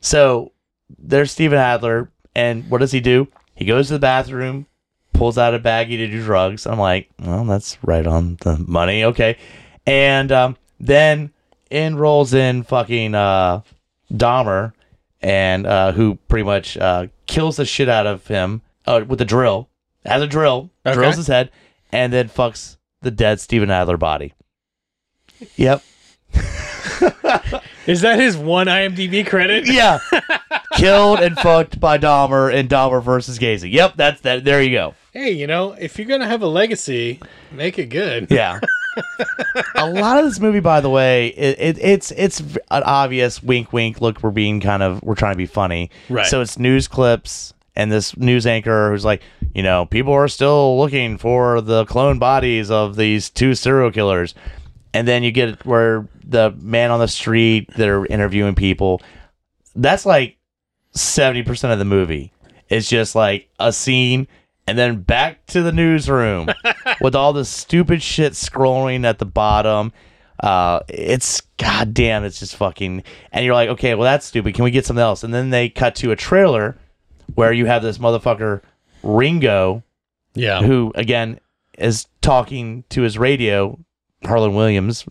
So 0.00 0.52
there's 0.98 1.32
Steven 1.32 1.58
Adler, 1.58 2.10
and 2.34 2.70
what 2.70 2.78
does 2.78 2.92
he 2.92 3.00
do? 3.00 3.26
He 3.62 3.66
goes 3.68 3.86
to 3.86 3.92
the 3.92 3.98
bathroom, 4.00 4.66
pulls 5.12 5.38
out 5.38 5.54
a 5.54 5.60
baggie 5.60 5.96
to 5.98 6.08
do 6.08 6.20
drugs. 6.20 6.66
I'm 6.66 6.80
like, 6.80 7.08
well, 7.20 7.44
that's 7.44 7.78
right 7.84 8.04
on 8.04 8.38
the 8.40 8.56
money. 8.66 9.04
Okay. 9.04 9.38
And 9.86 10.32
um, 10.32 10.56
then 10.80 11.30
in 11.70 11.94
rolls 11.94 12.34
in 12.34 12.64
fucking 12.64 13.14
uh, 13.14 13.60
Dahmer 14.12 14.72
and 15.20 15.64
uh, 15.64 15.92
who 15.92 16.16
pretty 16.26 16.42
much 16.42 16.76
uh, 16.76 17.06
kills 17.26 17.54
the 17.58 17.64
shit 17.64 17.88
out 17.88 18.08
of 18.08 18.26
him 18.26 18.62
uh, 18.84 19.04
with 19.06 19.20
a 19.20 19.24
drill. 19.24 19.68
Has 20.04 20.22
a 20.22 20.26
drill, 20.26 20.68
Okay. 20.84 20.94
drills 20.96 21.14
his 21.14 21.28
head, 21.28 21.52
and 21.92 22.12
then 22.12 22.28
fucks 22.28 22.78
the 23.02 23.12
dead 23.12 23.38
Steven 23.38 23.70
Adler 23.70 23.96
body. 23.96 24.34
Yep. 25.54 25.84
Is 27.86 28.00
that 28.00 28.18
his 28.18 28.36
one 28.36 28.66
IMDb 28.66 29.24
credit? 29.24 29.68
Yeah. 29.68 30.00
Killed 30.82 31.20
and 31.20 31.38
fucked 31.38 31.78
by 31.78 31.96
Dahmer 31.96 32.52
in 32.52 32.66
Dahmer 32.66 33.02
versus 33.02 33.38
Gacy. 33.38 33.72
Yep, 33.72 33.94
that's 33.96 34.20
that. 34.22 34.44
There 34.44 34.60
you 34.60 34.70
go. 34.70 34.94
Hey, 35.12 35.30
you 35.30 35.46
know, 35.46 35.72
if 35.72 35.98
you're 35.98 36.08
gonna 36.08 36.26
have 36.26 36.42
a 36.42 36.48
legacy, 36.48 37.20
make 37.52 37.78
it 37.78 37.86
good. 37.86 38.28
Yeah. 38.30 38.58
a 39.76 39.88
lot 39.88 40.18
of 40.18 40.24
this 40.24 40.40
movie, 40.40 40.60
by 40.60 40.80
the 40.80 40.90
way, 40.90 41.28
it, 41.28 41.58
it, 41.60 41.78
it's 41.78 42.10
it's 42.12 42.40
an 42.40 42.82
obvious 42.82 43.42
wink, 43.42 43.72
wink. 43.72 44.00
Look, 44.00 44.22
we're 44.22 44.30
being 44.30 44.60
kind 44.60 44.82
of 44.82 45.02
we're 45.02 45.14
trying 45.14 45.34
to 45.34 45.38
be 45.38 45.46
funny. 45.46 45.90
Right. 46.08 46.26
So 46.26 46.40
it's 46.40 46.58
news 46.58 46.88
clips 46.88 47.54
and 47.76 47.90
this 47.90 48.16
news 48.16 48.46
anchor 48.46 48.90
who's 48.90 49.04
like, 49.04 49.22
you 49.54 49.62
know, 49.62 49.86
people 49.86 50.12
are 50.12 50.28
still 50.28 50.78
looking 50.78 51.16
for 51.16 51.60
the 51.60 51.84
clone 51.84 52.18
bodies 52.18 52.70
of 52.70 52.96
these 52.96 53.30
two 53.30 53.54
serial 53.54 53.90
killers, 53.90 54.34
and 54.92 55.06
then 55.06 55.22
you 55.22 55.30
get 55.30 55.64
where 55.64 56.08
the 56.24 56.52
man 56.58 56.90
on 56.90 57.00
the 57.00 57.08
street 57.08 57.70
they're 57.76 58.04
interviewing 58.06 58.54
people. 58.54 59.00
That's 59.74 60.04
like 60.04 60.36
seventy 60.92 61.42
percent 61.42 61.72
of 61.72 61.78
the 61.78 61.84
movie. 61.84 62.32
It's 62.68 62.88
just 62.88 63.14
like 63.14 63.48
a 63.58 63.72
scene 63.72 64.26
and 64.66 64.78
then 64.78 65.02
back 65.02 65.44
to 65.46 65.62
the 65.62 65.72
newsroom 65.72 66.48
with 67.00 67.14
all 67.14 67.32
the 67.32 67.44
stupid 67.44 68.02
shit 68.02 68.32
scrolling 68.34 69.04
at 69.04 69.18
the 69.18 69.26
bottom. 69.26 69.92
Uh, 70.40 70.80
it's 70.88 71.40
goddamn, 71.58 72.24
it's 72.24 72.38
just 72.40 72.56
fucking. 72.56 73.02
And 73.32 73.44
you're 73.44 73.54
like, 73.54 73.68
okay, 73.70 73.94
well 73.94 74.04
that's 74.04 74.26
stupid. 74.26 74.54
Can 74.54 74.64
we 74.64 74.70
get 74.70 74.86
something 74.86 75.02
else? 75.02 75.22
And 75.24 75.32
then 75.34 75.50
they 75.50 75.68
cut 75.68 75.94
to 75.96 76.10
a 76.12 76.16
trailer 76.16 76.76
where 77.34 77.52
you 77.52 77.66
have 77.66 77.82
this 77.82 77.98
motherfucker 77.98 78.60
Ringo, 79.02 79.82
Yeah. 80.34 80.62
who 80.62 80.92
again 80.94 81.40
is 81.78 82.06
talking 82.20 82.84
to 82.90 83.02
his 83.02 83.18
radio, 83.18 83.78
Harland 84.24 84.54
Williams, 84.56 85.04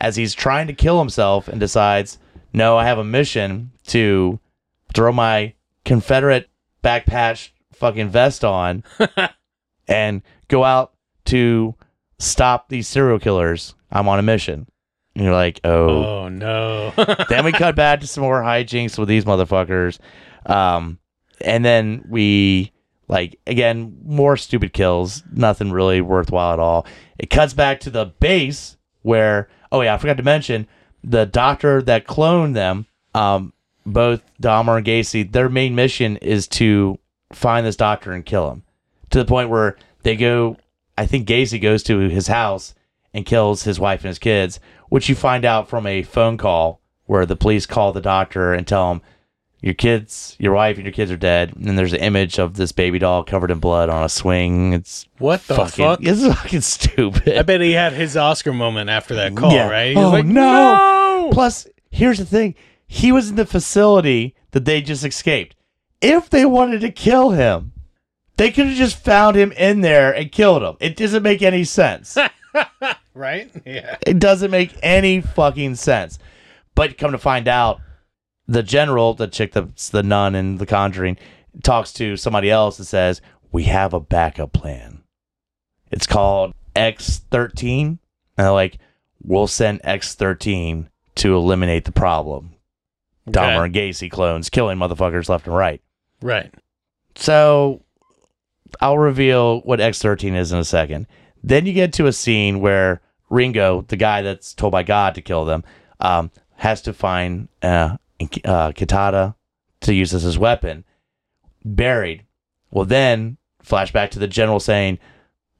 as 0.00 0.16
he's 0.16 0.34
trying 0.34 0.66
to 0.68 0.72
kill 0.72 0.98
himself 0.98 1.48
and 1.48 1.58
decides, 1.60 2.18
no, 2.52 2.76
I 2.76 2.84
have 2.86 2.98
a 2.98 3.04
mission 3.04 3.72
to 3.88 4.38
throw 4.94 5.12
my 5.12 5.54
Confederate 5.84 6.48
back 6.82 7.06
patch 7.06 7.52
fucking 7.72 8.08
vest 8.08 8.44
on 8.44 8.84
and 9.88 10.22
go 10.48 10.64
out 10.64 10.94
to 11.26 11.74
stop 12.18 12.68
these 12.68 12.88
serial 12.88 13.18
killers. 13.18 13.74
I'm 13.90 14.08
on 14.08 14.18
a 14.18 14.22
mission. 14.22 14.66
And 15.14 15.24
you're 15.24 15.34
like, 15.34 15.60
oh. 15.64 16.04
Oh 16.04 16.28
no. 16.28 16.92
then 17.28 17.44
we 17.44 17.52
cut 17.52 17.76
back 17.76 18.00
to 18.00 18.06
some 18.06 18.22
more 18.22 18.42
hijinks 18.42 18.98
with 18.98 19.08
these 19.08 19.24
motherfuckers. 19.24 19.98
Um, 20.46 20.98
and 21.40 21.64
then 21.64 22.04
we 22.08 22.72
like 23.08 23.38
again 23.46 23.98
more 24.04 24.36
stupid 24.36 24.72
kills, 24.72 25.22
nothing 25.30 25.70
really 25.70 26.00
worthwhile 26.00 26.52
at 26.52 26.58
all. 26.58 26.86
It 27.18 27.30
cuts 27.30 27.54
back 27.54 27.80
to 27.80 27.90
the 27.90 28.06
base 28.06 28.76
where 29.02 29.48
oh 29.70 29.82
yeah, 29.82 29.94
I 29.94 29.98
forgot 29.98 30.16
to 30.16 30.22
mention 30.22 30.66
the 31.02 31.26
doctor 31.26 31.82
that 31.82 32.06
cloned 32.06 32.54
them. 32.54 32.86
Um, 33.14 33.52
both 33.86 34.22
Dahmer 34.40 34.78
and 34.78 34.86
Gacy, 34.86 35.30
their 35.30 35.48
main 35.48 35.74
mission 35.74 36.16
is 36.18 36.48
to 36.48 36.98
find 37.32 37.66
this 37.66 37.76
doctor 37.76 38.12
and 38.12 38.24
kill 38.24 38.50
him. 38.50 38.62
To 39.10 39.18
the 39.18 39.24
point 39.24 39.50
where 39.50 39.76
they 40.02 40.16
go, 40.16 40.56
I 40.96 41.06
think 41.06 41.28
Gacy 41.28 41.60
goes 41.60 41.82
to 41.84 41.98
his 42.08 42.26
house 42.28 42.74
and 43.12 43.26
kills 43.26 43.62
his 43.64 43.78
wife 43.80 44.00
and 44.00 44.08
his 44.08 44.18
kids, 44.18 44.58
which 44.88 45.08
you 45.08 45.14
find 45.14 45.44
out 45.44 45.68
from 45.68 45.86
a 45.86 46.02
phone 46.02 46.36
call 46.36 46.80
where 47.06 47.26
the 47.26 47.36
police 47.36 47.66
call 47.66 47.92
the 47.92 48.00
doctor 48.00 48.52
and 48.54 48.66
tell 48.66 48.90
him 48.92 49.02
your 49.60 49.74
kids, 49.74 50.36
your 50.38 50.52
wife 50.52 50.76
and 50.76 50.84
your 50.84 50.92
kids 50.92 51.10
are 51.10 51.16
dead. 51.16 51.54
And 51.56 51.78
there's 51.78 51.92
an 51.94 52.00
image 52.00 52.38
of 52.38 52.54
this 52.54 52.72
baby 52.72 52.98
doll 52.98 53.24
covered 53.24 53.50
in 53.50 53.60
blood 53.60 53.88
on 53.88 54.04
a 54.04 54.08
swing. 54.08 54.72
It's 54.74 55.06
what 55.18 55.46
the 55.46 55.54
fucking, 55.54 55.84
fuck? 55.84 55.98
it's 56.02 56.26
fucking 56.26 56.60
stupid. 56.60 57.38
I 57.38 57.42
bet 57.42 57.60
he 57.60 57.72
had 57.72 57.92
his 57.94 58.16
Oscar 58.16 58.52
moment 58.52 58.90
after 58.90 59.14
that 59.16 59.34
call, 59.36 59.52
Yeah. 59.52 59.70
right? 59.70 59.90
He 59.90 59.96
was 59.96 60.04
Oh, 60.06 60.10
like, 60.10 60.26
no. 60.26 60.32
no. 60.32 61.30
Plus, 61.32 61.66
here's 61.90 62.18
the 62.18 62.26
thing: 62.26 62.54
he 62.86 63.12
was 63.12 63.30
in 63.30 63.36
the 63.36 63.46
facility 63.46 64.34
that 64.52 64.64
they 64.64 64.80
just 64.80 65.04
escaped. 65.04 65.56
If 66.00 66.30
they 66.30 66.44
wanted 66.44 66.80
to 66.82 66.90
kill 66.90 67.30
him, 67.30 67.72
they 68.36 68.50
could 68.50 68.66
have 68.66 68.76
just 68.76 69.02
found 69.02 69.36
him 69.36 69.52
in 69.52 69.80
there 69.80 70.14
and 70.14 70.30
killed 70.30 70.62
him. 70.62 70.76
It 70.80 70.96
doesn't 70.96 71.22
make 71.22 71.42
any 71.42 71.64
sense. 71.64 72.16
right? 73.14 73.50
Yeah. 73.64 73.96
it 74.06 74.18
doesn't 74.18 74.50
make 74.50 74.76
any 74.82 75.20
fucking 75.20 75.76
sense. 75.76 76.18
But 76.74 76.98
come 76.98 77.12
to 77.12 77.18
find 77.18 77.46
out, 77.48 77.80
the 78.46 78.62
general, 78.62 79.14
the 79.14 79.28
chick 79.28 79.52
that's 79.52 79.88
the 79.88 80.02
nun 80.02 80.34
in 80.34 80.58
The 80.58 80.66
Conjuring, 80.66 81.16
talks 81.62 81.92
to 81.94 82.16
somebody 82.16 82.50
else 82.50 82.78
and 82.78 82.86
says, 82.86 83.22
"We 83.52 83.64
have 83.64 83.94
a 83.94 84.00
backup 84.00 84.52
plan. 84.52 85.02
It's 85.90 86.06
called 86.06 86.54
X13." 86.76 87.86
And 87.86 87.98
they're 88.36 88.50
like, 88.50 88.78
"We'll 89.22 89.46
send 89.46 89.80
X13 89.82 90.88
to 91.14 91.36
eliminate 91.36 91.84
the 91.84 91.92
problem." 91.92 92.53
Dahmer 93.28 93.64
and 93.64 93.74
Gacy 93.74 94.10
clones 94.10 94.50
killing 94.50 94.78
motherfuckers 94.78 95.28
left 95.28 95.46
and 95.46 95.56
right. 95.56 95.80
Right. 96.20 96.52
So 97.16 97.82
I'll 98.80 98.98
reveal 98.98 99.60
what 99.60 99.80
X13 99.80 100.34
is 100.36 100.52
in 100.52 100.58
a 100.58 100.64
second. 100.64 101.06
Then 101.42 101.66
you 101.66 101.72
get 101.72 101.92
to 101.94 102.06
a 102.06 102.12
scene 102.12 102.60
where 102.60 103.00
Ringo, 103.30 103.82
the 103.88 103.96
guy 103.96 104.22
that's 104.22 104.54
told 104.54 104.72
by 104.72 104.82
God 104.82 105.14
to 105.14 105.22
kill 105.22 105.44
them, 105.44 105.64
um, 106.00 106.30
has 106.56 106.82
to 106.82 106.92
find 106.92 107.48
uh, 107.62 107.96
uh, 108.44 108.72
katana 108.72 109.36
to 109.80 109.94
use 109.94 110.14
as 110.14 110.22
his 110.22 110.38
weapon, 110.38 110.84
buried. 111.64 112.24
Well, 112.70 112.84
then 112.84 113.36
flashback 113.62 114.10
to 114.10 114.18
the 114.18 114.28
general 114.28 114.60
saying, 114.60 114.98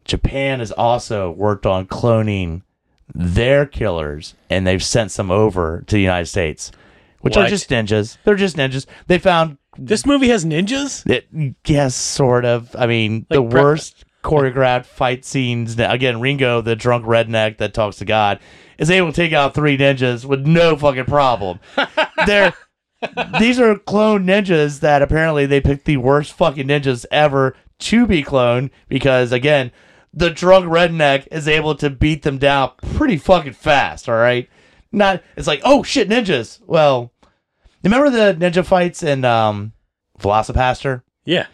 Japan 0.04 0.60
has 0.60 0.72
also 0.72 1.30
worked 1.30 1.66
on 1.66 1.86
cloning 1.86 2.62
their 3.14 3.66
killers, 3.66 4.34
and 4.50 4.66
they've 4.66 4.82
sent 4.82 5.10
some 5.10 5.30
over 5.30 5.82
to 5.86 5.94
the 5.94 6.02
United 6.02 6.26
States, 6.26 6.70
which 7.24 7.36
are 7.36 7.48
just 7.48 7.68
ninjas. 7.70 8.16
They're 8.24 8.36
just 8.36 8.56
ninjas. 8.56 8.86
They 9.06 9.18
found 9.18 9.58
This 9.76 10.06
movie 10.06 10.28
has 10.28 10.44
ninjas? 10.44 11.08
it, 11.10 11.26
yes, 11.66 11.94
sort 11.94 12.44
of. 12.44 12.74
I 12.78 12.86
mean, 12.86 13.26
Like 13.30 13.38
the 13.40 13.48
pre- 13.48 13.60
worst 13.60 14.04
choreographed 14.22 14.86
fight 14.86 15.24
scenes. 15.24 15.78
Again, 15.78 16.20
Ringo, 16.20 16.60
the 16.60 16.76
drunk 16.76 17.04
redneck 17.04 17.58
that 17.58 17.74
talks 17.74 17.96
to 17.96 18.04
God, 18.04 18.40
is 18.78 18.90
able 18.90 19.12
to 19.12 19.16
take 19.16 19.32
out 19.32 19.54
three 19.54 19.76
ninjas 19.76 20.24
with 20.24 20.46
no 20.46 20.76
fucking 20.76 21.04
problem. 21.06 21.60
They're 22.26 22.54
these 23.38 23.60
are 23.60 23.76
clone 23.78 24.24
ninjas 24.24 24.80
that 24.80 25.02
apparently 25.02 25.44
they 25.44 25.60
picked 25.60 25.84
the 25.84 25.98
worst 25.98 26.32
fucking 26.32 26.68
ninjas 26.68 27.04
ever 27.10 27.54
to 27.80 28.06
be 28.06 28.22
cloned 28.22 28.70
because 28.88 29.30
again, 29.32 29.72
the 30.14 30.30
drunk 30.30 30.66
redneck 30.66 31.26
is 31.30 31.46
able 31.46 31.74
to 31.74 31.90
beat 31.90 32.22
them 32.22 32.38
down 32.38 32.72
pretty 32.94 33.18
fucking 33.18 33.52
fast. 33.52 34.08
All 34.08 34.14
right, 34.14 34.48
not 34.90 35.22
it's 35.36 35.46
like 35.46 35.60
oh 35.64 35.82
shit 35.82 36.08
ninjas. 36.08 36.60
Well, 36.66 37.12
remember 37.84 38.10
the 38.10 38.34
ninja 38.34 38.64
fights 38.64 39.02
in 39.02 39.24
um, 39.24 39.72
Velocipastor? 40.18 41.02
Yeah. 41.24 41.46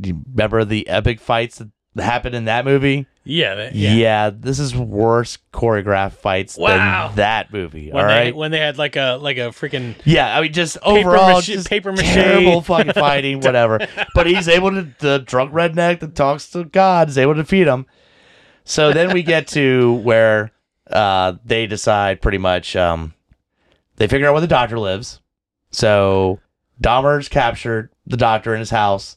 Do 0.00 0.08
you 0.10 0.22
remember 0.30 0.64
the 0.64 0.88
epic 0.88 1.20
fights 1.20 1.58
that 1.94 2.02
happened 2.02 2.34
in 2.34 2.46
that 2.46 2.64
movie? 2.64 3.06
Yeah. 3.24 3.54
that- 3.54 3.74
Yeah, 3.74 3.92
yeah. 3.94 4.30
this 4.34 4.58
is 4.58 4.74
worse 4.74 5.38
choreographed 5.52 6.14
fights 6.14 6.56
Wow. 6.58 7.08
than 7.08 7.16
that 7.16 7.52
movie. 7.52 7.90
When 7.92 8.02
all 8.02 8.08
they 8.08 8.14
right. 8.14 8.36
when 8.36 8.50
they 8.50 8.58
had 8.58 8.78
like 8.78 8.96
a 8.96 9.18
like 9.20 9.36
a 9.36 9.50
freaking 9.50 9.94
yeah, 10.04 10.36
I 10.36 10.40
mean, 10.40 10.52
just 10.52 10.76
overall, 10.82 11.34
mache- 11.34 11.46
just 11.46 11.68
paper 11.68 11.92
mache. 11.92 12.12
terrible 12.14 12.62
fucking 12.62 12.92
fighting, 12.94 13.40
whatever. 13.42 13.78
but 14.14 14.26
he's 14.26 14.48
able 14.48 14.70
to. 14.70 14.88
The 14.98 15.18
drunk 15.20 15.52
redneck 15.52 16.00
that 16.00 16.14
talks 16.16 16.50
to 16.50 16.64
God 16.64 17.08
is 17.08 17.16
able 17.18 17.34
to 17.34 17.42
defeat 17.42 17.66
him. 17.68 17.86
So 18.64 18.92
then 18.92 19.12
we 19.12 19.22
get 19.22 19.46
to 19.48 19.92
where 20.04 20.50
uh, 20.90 21.34
they 21.44 21.66
decide 21.66 22.20
pretty 22.20 22.38
much. 22.38 22.74
Um, 22.74 23.14
they 23.96 24.08
figure 24.08 24.26
out 24.26 24.32
where 24.32 24.40
the 24.40 24.46
doctor 24.48 24.78
lives. 24.80 25.20
So 25.72 26.38
Dahmer's 26.80 27.28
captured 27.28 27.90
the 28.06 28.16
doctor 28.16 28.54
in 28.54 28.60
his 28.60 28.70
house, 28.70 29.16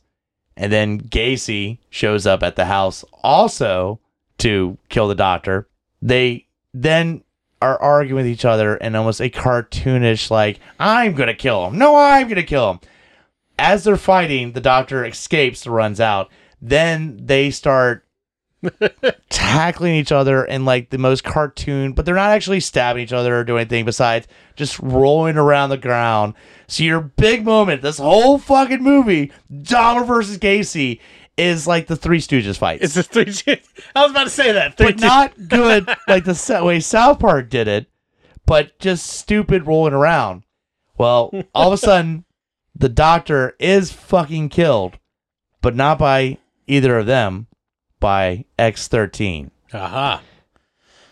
and 0.57 0.71
then 0.71 1.01
Gacy 1.01 1.79
shows 1.89 2.25
up 2.25 2.41
at 2.41 2.55
the 2.55 2.65
house 2.65 3.03
also 3.21 3.99
to 4.39 4.77
kill 4.89 5.07
the 5.07 5.15
doctor. 5.15 5.67
They 6.01 6.47
then 6.73 7.23
are 7.61 7.81
arguing 7.81 8.23
with 8.23 8.31
each 8.31 8.45
other 8.45 8.77
in 8.77 8.95
almost 8.95 9.21
a 9.21 9.29
cartoonish, 9.29 10.29
like, 10.29 10.59
I'm 10.79 11.13
going 11.13 11.27
to 11.27 11.33
kill 11.33 11.67
him. 11.67 11.77
No, 11.77 11.95
I'm 11.95 12.27
going 12.27 12.35
to 12.35 12.43
kill 12.43 12.71
him. 12.71 12.79
As 13.57 13.83
they're 13.83 13.97
fighting, 13.97 14.51
the 14.51 14.61
doctor 14.61 15.05
escapes, 15.05 15.65
runs 15.65 15.99
out. 15.99 16.29
Then 16.61 17.17
they 17.25 17.51
start 17.51 18.04
tackling 19.29 19.95
each 19.95 20.11
other 20.11 20.45
in 20.45 20.65
like 20.65 20.89
the 20.89 20.97
most 20.97 21.23
cartoon, 21.23 21.93
but 21.93 22.05
they're 22.05 22.15
not 22.15 22.31
actually 22.31 22.59
stabbing 22.59 23.03
each 23.03 23.13
other 23.13 23.37
or 23.37 23.43
doing 23.43 23.61
anything 23.61 23.85
besides 23.85 24.27
just 24.55 24.79
rolling 24.79 25.37
around 25.37 25.69
the 25.69 25.77
ground. 25.77 26.33
So 26.67 26.83
your 26.83 27.01
big 27.01 27.45
moment, 27.45 27.81
this 27.81 27.97
whole 27.97 28.37
fucking 28.37 28.83
movie, 28.83 29.31
Dahmer 29.51 30.05
versus 30.05 30.37
Gacy, 30.37 30.99
is 31.37 31.67
like 31.67 31.87
the 31.87 31.95
Three 31.95 32.19
Stooges 32.19 32.57
fight. 32.57 32.81
it's 32.81 32.97
a 32.97 33.03
three 33.03 33.25
Stooges. 33.25 33.67
I 33.95 34.03
was 34.03 34.11
about 34.11 34.23
to 34.25 34.29
say 34.29 34.51
that. 34.51 34.77
Three 34.77 34.93
but 34.93 34.99
not 34.99 35.47
good 35.47 35.87
like 36.07 36.25
the 36.25 36.61
way 36.63 36.79
South 36.79 37.19
Park 37.19 37.49
did 37.49 37.67
it, 37.67 37.87
but 38.45 38.77
just 38.79 39.05
stupid 39.07 39.67
rolling 39.67 39.93
around. 39.93 40.43
Well, 40.97 41.31
all 41.53 41.67
of 41.67 41.73
a 41.73 41.77
sudden, 41.77 42.25
the 42.73 42.89
doctor 42.89 43.55
is 43.59 43.91
fucking 43.91 44.49
killed, 44.49 44.97
but 45.61 45.75
not 45.75 45.97
by 45.97 46.37
either 46.67 46.97
of 46.97 47.05
them, 47.05 47.47
by 47.99 48.45
X13. 48.59 49.49
Aha. 49.73 50.21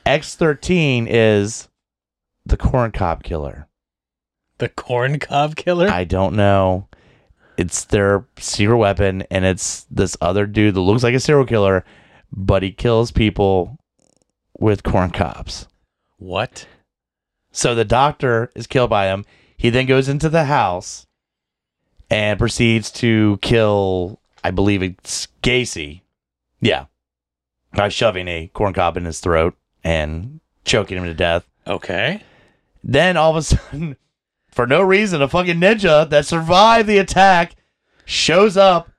X13 0.05 1.07
is 1.09 1.67
the 2.45 2.57
corn 2.57 2.91
cob 2.91 3.23
killer. 3.23 3.67
The 4.57 4.69
corn 4.69 5.19
cob 5.19 5.55
killer? 5.55 5.87
I 5.89 6.03
don't 6.03 6.35
know. 6.35 6.87
It's 7.57 7.85
their 7.85 8.25
secret 8.37 8.77
weapon, 8.77 9.23
and 9.29 9.45
it's 9.45 9.85
this 9.89 10.17
other 10.21 10.45
dude 10.45 10.73
that 10.75 10.81
looks 10.81 11.03
like 11.03 11.13
a 11.13 11.19
serial 11.19 11.45
killer, 11.45 11.85
but 12.31 12.63
he 12.63 12.71
kills 12.71 13.11
people 13.11 13.77
with 14.59 14.83
corn 14.83 15.11
cobs. 15.11 15.67
what? 16.17 16.67
So 17.51 17.75
the 17.75 17.85
doctor 17.85 18.51
is 18.55 18.65
killed 18.65 18.89
by 18.89 19.05
him. 19.07 19.25
He 19.57 19.69
then 19.69 19.85
goes 19.85 20.09
into 20.09 20.27
the 20.27 20.45
house 20.45 21.05
and 22.09 22.39
proceeds 22.39 22.89
to 22.93 23.37
kill, 23.43 24.19
I 24.43 24.49
believe 24.49 24.81
it's 24.81 25.27
Gacy. 25.43 26.01
Yeah. 26.63 26.86
By 27.74 27.89
shoving 27.89 28.27
a 28.27 28.48
corn 28.53 28.74
cob 28.74 28.98
in 28.98 29.05
his 29.05 29.20
throat 29.20 29.55
and 29.84 30.39
choking 30.63 30.98
him 30.98 31.05
to 31.05 31.13
death. 31.13 31.48
Okay. 31.67 32.24
Then 32.84 33.17
all 33.17 33.32
of 33.32 33.38
a 33.38 33.41
sudden, 33.41 33.98
for 34.50 34.67
no 34.67 34.82
reason, 34.82 35.22
a 35.22 35.27
fucking 35.27 35.60
ninja 35.60 36.10
that 36.10 36.25
survived 36.25 36.88
the 36.88 36.98
attack 37.00 37.55
shows 38.05 38.58
up, 38.58 38.89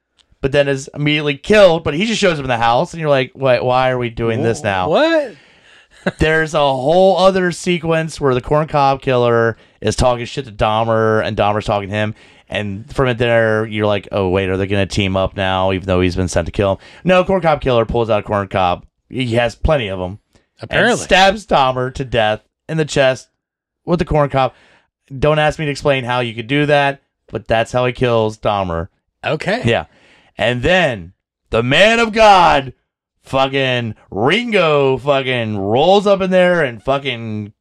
but 0.40 0.52
then 0.52 0.68
is 0.68 0.90
immediately 0.94 1.36
killed. 1.36 1.84
But 1.84 1.94
he 1.94 2.06
just 2.06 2.20
shows 2.20 2.38
up 2.38 2.44
in 2.44 2.48
the 2.48 2.56
house, 2.56 2.92
and 2.92 3.00
you're 3.00 3.10
like, 3.10 3.32
"Why? 3.34 3.60
Why 3.60 3.90
are 3.90 3.98
we 3.98 4.10
doing 4.10 4.42
this 4.42 4.62
now?" 4.62 4.88
What? 4.88 5.36
There's 6.18 6.52
a 6.54 6.58
whole 6.58 7.16
other 7.16 7.50
sequence 7.52 8.20
where 8.20 8.34
the 8.34 8.42
corn 8.42 8.66
cob 8.66 9.00
killer 9.00 9.56
is 9.80 9.96
talking 9.96 10.26
shit 10.26 10.44
to 10.46 10.52
Dahmer, 10.52 11.24
and 11.24 11.36
Dahmer's 11.36 11.64
talking 11.64 11.88
to 11.88 11.94
him. 11.94 12.14
And 12.48 12.92
from 12.94 13.08
it 13.08 13.18
there, 13.18 13.66
you're 13.66 13.86
like, 13.86 14.08
"Oh 14.12 14.28
wait, 14.28 14.48
are 14.48 14.56
they 14.56 14.66
going 14.66 14.86
to 14.86 14.94
team 14.94 15.16
up 15.16 15.36
now?" 15.36 15.72
Even 15.72 15.86
though 15.86 16.00
he's 16.00 16.16
been 16.16 16.28
sent 16.28 16.46
to 16.46 16.52
kill 16.52 16.72
him. 16.72 16.78
No, 17.04 17.24
corn 17.24 17.40
cob 17.40 17.60
killer 17.60 17.86
pulls 17.86 18.10
out 18.10 18.20
a 18.20 18.22
corn 18.22 18.48
cob. 18.48 18.86
He 19.08 19.34
has 19.34 19.54
plenty 19.54 19.88
of 19.88 19.98
them. 19.98 20.18
And 20.60 20.70
Apparently. 20.70 20.96
stabs 21.04 21.46
Dahmer 21.46 21.92
to 21.94 22.04
death 22.04 22.42
in 22.68 22.76
the 22.76 22.84
chest 22.84 23.28
with 23.84 23.98
the 23.98 24.04
corn 24.04 24.30
cob. 24.30 24.52
Don't 25.18 25.38
ask 25.38 25.58
me 25.58 25.64
to 25.64 25.70
explain 25.70 26.04
how 26.04 26.20
you 26.20 26.34
could 26.34 26.46
do 26.46 26.66
that, 26.66 27.02
but 27.28 27.46
that's 27.48 27.72
how 27.72 27.86
he 27.86 27.92
kills 27.92 28.38
Dahmer. 28.38 28.88
okay. 29.24 29.62
Yeah. 29.64 29.86
And 30.38 30.62
then 30.62 31.12
the 31.50 31.62
man 31.62 31.98
of 31.98 32.12
God, 32.12 32.72
fucking 33.22 33.94
Ringo, 34.10 34.98
fucking 34.98 35.58
rolls 35.58 36.06
up 36.06 36.20
in 36.20 36.30
there 36.30 36.62
and 36.62 36.82
fucking 36.82 37.52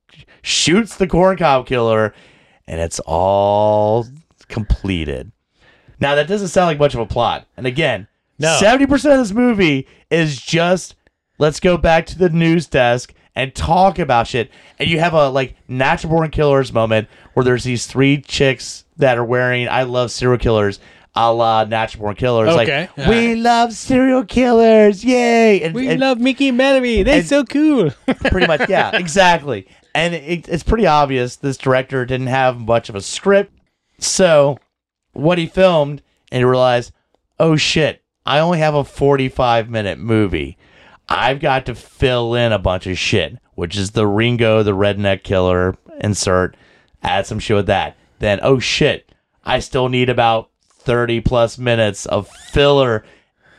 shoots 0.41 0.95
the 0.95 1.07
corn 1.07 1.37
cob 1.37 1.65
killer, 1.67 2.13
and 2.67 2.79
it's 2.79 2.99
all 3.01 4.05
completed. 4.53 5.31
Now, 5.99 6.15
that 6.15 6.27
doesn't 6.27 6.47
sound 6.49 6.67
like 6.67 6.79
much 6.79 6.93
of 6.93 6.99
a 6.99 7.05
plot. 7.05 7.47
And 7.57 7.65
again, 7.67 8.07
No. 8.39 8.57
70% 8.61 8.91
of 9.11 9.17
this 9.19 9.31
movie 9.31 9.87
is 10.09 10.39
just 10.39 10.95
let's 11.39 11.59
go 11.59 11.77
back 11.77 12.05
to 12.07 12.17
the 12.17 12.29
news 12.29 12.67
desk 12.67 13.13
and 13.35 13.53
talk 13.55 13.99
about 13.99 14.27
shit. 14.27 14.51
And 14.79 14.89
you 14.89 14.99
have 14.99 15.13
a 15.13 15.29
like 15.29 15.55
natural 15.67 16.11
born 16.13 16.29
killers 16.31 16.71
moment 16.73 17.07
where 17.33 17.43
there's 17.43 17.63
these 17.63 17.87
three 17.87 18.21
chicks 18.21 18.85
that 18.97 19.17
are 19.17 19.25
wearing 19.25 19.67
I 19.67 19.83
love 19.83 20.11
serial 20.11 20.37
killers 20.37 20.79
a 21.15 21.31
la 21.31 21.63
natural 21.63 22.01
born 22.03 22.15
killers. 22.15 22.49
Okay. 22.49 22.89
Like, 22.97 23.07
we 23.07 23.35
love 23.35 23.71
serial 23.73 24.25
killers. 24.25 25.05
Yay. 25.05 25.61
And, 25.61 25.75
We 25.75 25.87
and 25.87 25.99
love 25.99 26.19
Mickey 26.19 26.49
and 26.49 26.57
Melody. 26.57 27.03
They're 27.03 27.19
and- 27.19 27.27
so 27.27 27.43
cool. 27.43 27.91
pretty 28.07 28.47
much, 28.47 28.67
yeah, 28.67 28.89
exactly. 28.97 29.67
And 29.95 30.15
it, 30.15 30.49
it's 30.49 30.63
pretty 30.63 30.87
obvious 30.87 31.35
this 31.35 31.55
director 31.57 32.03
didn't 32.05 32.27
have 32.27 32.59
much 32.59 32.89
of 32.89 32.95
a 32.95 33.01
script. 33.01 33.53
So, 34.03 34.57
what 35.13 35.37
he 35.37 35.45
filmed, 35.45 36.01
and 36.31 36.39
he 36.39 36.43
realized, 36.43 36.91
oh 37.39 37.55
shit, 37.55 38.03
I 38.25 38.39
only 38.39 38.59
have 38.59 38.75
a 38.75 38.83
45 38.83 39.69
minute 39.69 39.99
movie. 39.99 40.57
I've 41.09 41.39
got 41.39 41.65
to 41.67 41.75
fill 41.75 42.33
in 42.35 42.51
a 42.51 42.59
bunch 42.59 42.87
of 42.87 42.97
shit, 42.97 43.37
which 43.55 43.77
is 43.77 43.91
the 43.91 44.07
Ringo, 44.07 44.63
the 44.63 44.71
redneck 44.75 45.23
killer 45.23 45.77
insert, 46.01 46.55
add 47.01 47.25
some 47.27 47.39
shit 47.39 47.55
with 47.57 47.67
that. 47.67 47.97
Then, 48.19 48.39
oh 48.41 48.59
shit, 48.59 49.11
I 49.43 49.59
still 49.59 49.89
need 49.89 50.09
about 50.09 50.49
30 50.63 51.21
plus 51.21 51.57
minutes 51.57 52.05
of 52.05 52.27
filler 52.29 53.03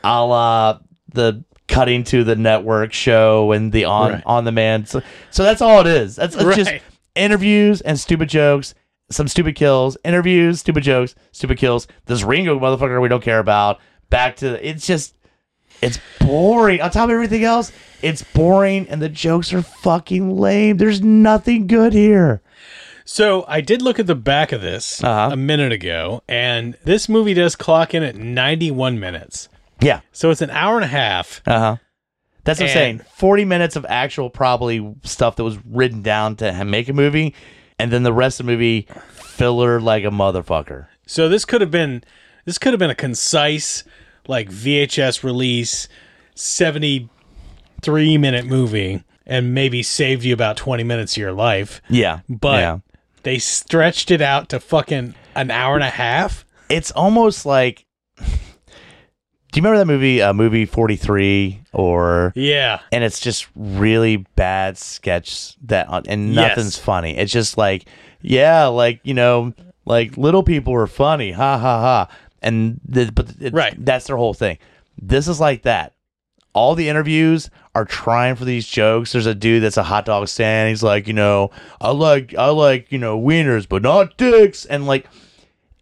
a 0.03 0.23
la 0.23 0.79
the 1.13 1.43
cutting 1.67 2.03
to 2.03 2.23
the 2.23 2.35
network 2.35 2.93
show 2.93 3.51
and 3.51 3.71
the 3.71 3.85
on 3.85 4.11
Right. 4.13 4.23
on 4.25 4.43
the 4.43 4.51
man. 4.51 4.85
So, 4.85 5.01
so 5.31 5.43
that's 5.43 5.61
all 5.61 5.81
it 5.81 5.87
is. 5.87 6.15
That's 6.15 6.35
it's 6.35 6.55
just 6.55 6.71
interviews 7.15 7.81
and 7.81 7.99
stupid 7.99 8.29
jokes, 8.29 8.75
some 9.09 9.27
stupid 9.27 9.55
kills, 9.55 9.97
interviews, 10.03 10.59
stupid 10.59 10.83
jokes, 10.83 11.15
stupid 11.31 11.57
kills. 11.57 11.87
This 12.05 12.23
Ringo 12.23 12.59
motherfucker 12.59 13.01
we 13.01 13.07
don't 13.09 13.23
care 13.23 13.39
about. 13.39 13.79
Back 14.09 14.37
to 14.37 14.67
it's 14.67 14.85
just 14.87 15.15
it's 15.81 15.99
boring. 16.19 16.81
On 16.81 16.89
top 16.89 17.05
of 17.05 17.11
everything 17.11 17.43
else, 17.43 17.71
it's 18.01 18.23
boring 18.23 18.87
and 18.89 19.01
the 19.01 19.09
jokes 19.09 19.53
are 19.53 19.61
fucking 19.61 20.37
lame. 20.37 20.77
There's 20.77 21.01
nothing 21.01 21.67
good 21.67 21.93
here. 21.93 22.41
So 23.07 23.45
I 23.47 23.61
did 23.61 23.81
look 23.83 23.99
at 23.99 24.07
the 24.07 24.15
back 24.15 24.51
of 24.51 24.61
this 24.61 25.03
Uh-huh. 25.03 25.29
a 25.33 25.35
minute 25.37 25.71
ago, 25.71 26.23
and 26.27 26.75
this 26.85 27.07
movie 27.07 27.35
does 27.35 27.55
clock 27.55 27.93
in 27.93 28.01
at 28.01 28.15
91 28.15 28.99
minutes. 28.99 29.47
Yeah. 29.79 29.99
So 30.11 30.31
it's 30.31 30.41
an 30.41 30.49
hour 30.49 30.75
and 30.75 30.85
a 30.85 30.87
half. 30.87 31.41
Uh 31.45 31.59
huh. 31.59 31.75
That's 32.45 32.59
what 32.59 32.69
I'm 32.69 32.73
saying. 32.73 33.01
40 33.15 33.45
minutes 33.45 33.75
of 33.75 33.85
actual 33.89 34.29
probably 34.29 34.95
stuff 35.03 35.35
that 35.35 35.43
was 35.43 35.57
written 35.65 36.01
down 36.03 36.35
to 36.37 36.63
make 36.63 36.87
a 36.89 36.93
movie, 36.93 37.33
and 37.79 37.91
then 37.91 38.03
the 38.03 38.13
rest 38.13 38.39
of 38.39 38.45
the 38.45 38.51
movie 38.51 38.87
filler 39.11 39.79
like 39.79 40.03
a 40.03 40.09
motherfucker. 40.09 40.87
So 41.05 41.29
this 41.29 41.45
could 41.45 41.61
have 41.61 41.71
been 41.71 42.03
this 42.45 42.57
could 42.57 42.73
have 42.73 42.79
been 42.79 42.89
a 42.89 42.95
concise 42.95 43.83
like 44.27 44.49
VHS 44.49 45.23
release 45.23 45.87
73 46.35 48.17
minute 48.17 48.45
movie 48.45 49.03
and 49.25 49.53
maybe 49.53 49.81
saved 49.83 50.23
you 50.23 50.33
about 50.33 50.57
20 50.57 50.83
minutes 50.83 51.13
of 51.13 51.17
your 51.17 51.33
life. 51.33 51.81
Yeah. 51.89 52.19
But 52.29 52.59
yeah. 52.59 52.79
they 53.23 53.39
stretched 53.39 54.11
it 54.11 54.21
out 54.21 54.49
to 54.49 54.59
fucking 54.59 55.15
an 55.35 55.51
hour 55.51 55.75
and 55.75 55.83
a 55.83 55.89
half. 55.89 56.45
it's 56.69 56.91
almost 56.91 57.45
like. 57.45 57.84
Do 59.55 59.59
you 59.61 59.63
remember 59.63 59.77
that 59.77 59.85
movie, 59.85 60.21
uh, 60.21 60.33
movie 60.33 60.65
43 60.65 61.61
or 61.71 62.33
Yeah. 62.35 62.79
and 62.91 63.05
it's 63.05 63.21
just 63.21 63.47
really 63.55 64.17
bad 64.35 64.77
sketch 64.77 65.55
that 65.63 65.87
uh, 65.89 66.01
and 66.09 66.33
Yes. 66.33 66.57
nothing's 66.57 66.77
funny. 66.77 67.15
It's 67.17 67.31
just 67.31 67.57
like, 67.57 67.85
yeah, 68.21 68.65
like 68.65 68.99
you 69.03 69.13
know, 69.13 69.53
like 69.85 70.17
little 70.17 70.43
people 70.43 70.73
are 70.73 70.87
funny, 70.87 71.31
ha 71.31 71.57
ha 71.57 71.79
ha, 71.79 72.07
and 72.41 72.81
the, 72.85 73.09
but 73.15 73.27
it, 73.39 73.53
Right. 73.53 73.73
that's 73.79 74.07
their 74.07 74.17
whole 74.17 74.33
thing. 74.33 74.57
This 75.01 75.25
is 75.29 75.39
like 75.39 75.61
that. 75.61 75.93
All 76.51 76.75
the 76.75 76.89
interviews 76.89 77.49
are 77.75 77.85
trying 77.85 78.35
for 78.35 78.43
these 78.43 78.67
jokes. 78.67 79.13
There's 79.13 79.25
a 79.25 79.33
dude 79.33 79.63
that's 79.63 79.77
a 79.77 79.83
hot 79.83 80.03
dog 80.03 80.27
stand. 80.27 80.67
He's 80.67 80.83
like, 80.83 81.07
you 81.07 81.13
know, 81.13 81.51
I 81.79 81.91
like 81.91 82.35
I 82.37 82.49
like 82.49 82.91
you 82.91 82.97
know 82.97 83.17
wieners, 83.17 83.69
but 83.69 83.83
not 83.83 84.17
dicks, 84.17 84.65
and 84.65 84.85
like 84.85 85.05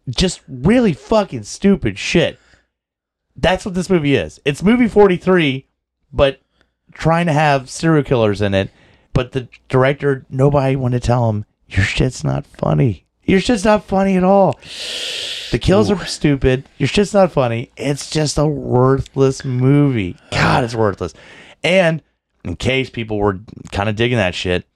just 0.08 0.42
really 0.46 0.92
fucking 0.92 1.42
stupid 1.42 1.98
shit. 1.98 2.38
That's 3.36 3.64
what 3.64 3.74
this 3.74 3.90
movie 3.90 4.14
is. 4.14 4.40
It's 4.44 4.62
movie 4.62 4.88
43, 4.88 5.66
but 6.12 6.40
trying 6.92 7.26
to 7.26 7.32
have 7.32 7.68
serial 7.68 8.04
killers 8.04 8.40
in 8.40 8.54
it, 8.54 8.70
but 9.12 9.32
the 9.32 9.48
director, 9.68 10.24
nobody 10.30 10.76
wanted 10.76 11.02
to 11.02 11.06
tell 11.06 11.28
him, 11.28 11.44
your 11.68 11.84
shit's 11.84 12.22
not 12.22 12.46
funny. 12.46 13.06
Your 13.24 13.40
shit's 13.40 13.64
not 13.64 13.84
funny 13.84 14.16
at 14.16 14.24
all. 14.24 14.58
The 15.50 15.58
kills 15.60 15.90
are 15.90 16.04
stupid. 16.04 16.68
Your 16.78 16.88
shit's 16.88 17.14
not 17.14 17.32
funny. 17.32 17.70
It's 17.76 18.10
just 18.10 18.38
a 18.38 18.46
worthless 18.46 19.44
movie. 19.44 20.16
God, 20.30 20.64
it's 20.64 20.74
worthless. 20.74 21.14
And 21.62 22.02
in 22.44 22.56
case 22.56 22.90
people 22.90 23.18
were 23.18 23.40
kind 23.72 23.88
of 23.88 23.96
digging 23.96 24.18
that 24.18 24.34
shit, 24.34 24.66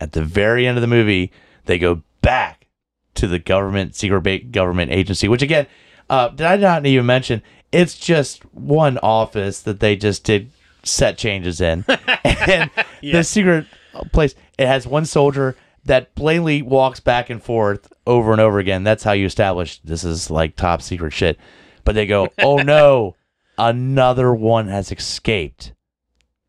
at 0.00 0.12
the 0.12 0.22
very 0.22 0.66
end 0.66 0.76
of 0.76 0.82
the 0.82 0.88
movie, 0.88 1.30
they 1.66 1.78
go 1.78 2.02
back 2.22 2.66
to 3.14 3.28
the 3.28 3.38
government, 3.38 3.94
secret 3.94 4.50
government 4.50 4.90
agency, 4.90 5.28
which 5.28 5.42
again, 5.42 5.66
uh, 6.10 6.28
did 6.28 6.46
I 6.46 6.56
not 6.56 6.84
even 6.86 7.06
mention? 7.06 7.42
It's 7.72 7.98
just 7.98 8.44
one 8.54 8.98
office 8.98 9.60
that 9.62 9.80
they 9.80 9.96
just 9.96 10.24
did 10.24 10.50
set 10.82 11.18
changes 11.18 11.60
in. 11.60 11.84
and 12.24 12.70
the 13.02 13.22
secret 13.24 13.66
place, 14.12 14.34
it 14.58 14.66
has 14.66 14.86
one 14.86 15.04
soldier 15.06 15.56
that 15.84 16.14
plainly 16.14 16.62
walks 16.62 17.00
back 17.00 17.30
and 17.30 17.42
forth 17.42 17.92
over 18.06 18.32
and 18.32 18.40
over 18.40 18.58
again. 18.58 18.84
That's 18.84 19.02
how 19.02 19.12
you 19.12 19.26
establish 19.26 19.80
this 19.80 20.04
is 20.04 20.30
like 20.30 20.56
top 20.56 20.82
secret 20.82 21.12
shit. 21.12 21.38
But 21.84 21.94
they 21.94 22.06
go, 22.06 22.28
oh 22.38 22.56
no, 22.58 23.16
another 23.58 24.34
one 24.34 24.68
has 24.68 24.92
escaped. 24.92 25.72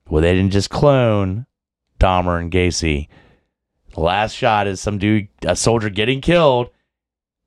Well, 0.10 0.22
they 0.22 0.34
didn't 0.34 0.52
just 0.52 0.70
clone 0.70 1.46
Dahmer 2.00 2.40
and 2.40 2.52
Gacy. 2.52 3.08
The 3.94 4.02
last 4.02 4.34
shot 4.34 4.68
is 4.68 4.82
some 4.82 4.98
dude, 4.98 5.30
a 5.44 5.56
soldier 5.56 5.90
getting 5.90 6.20
killed, 6.20 6.70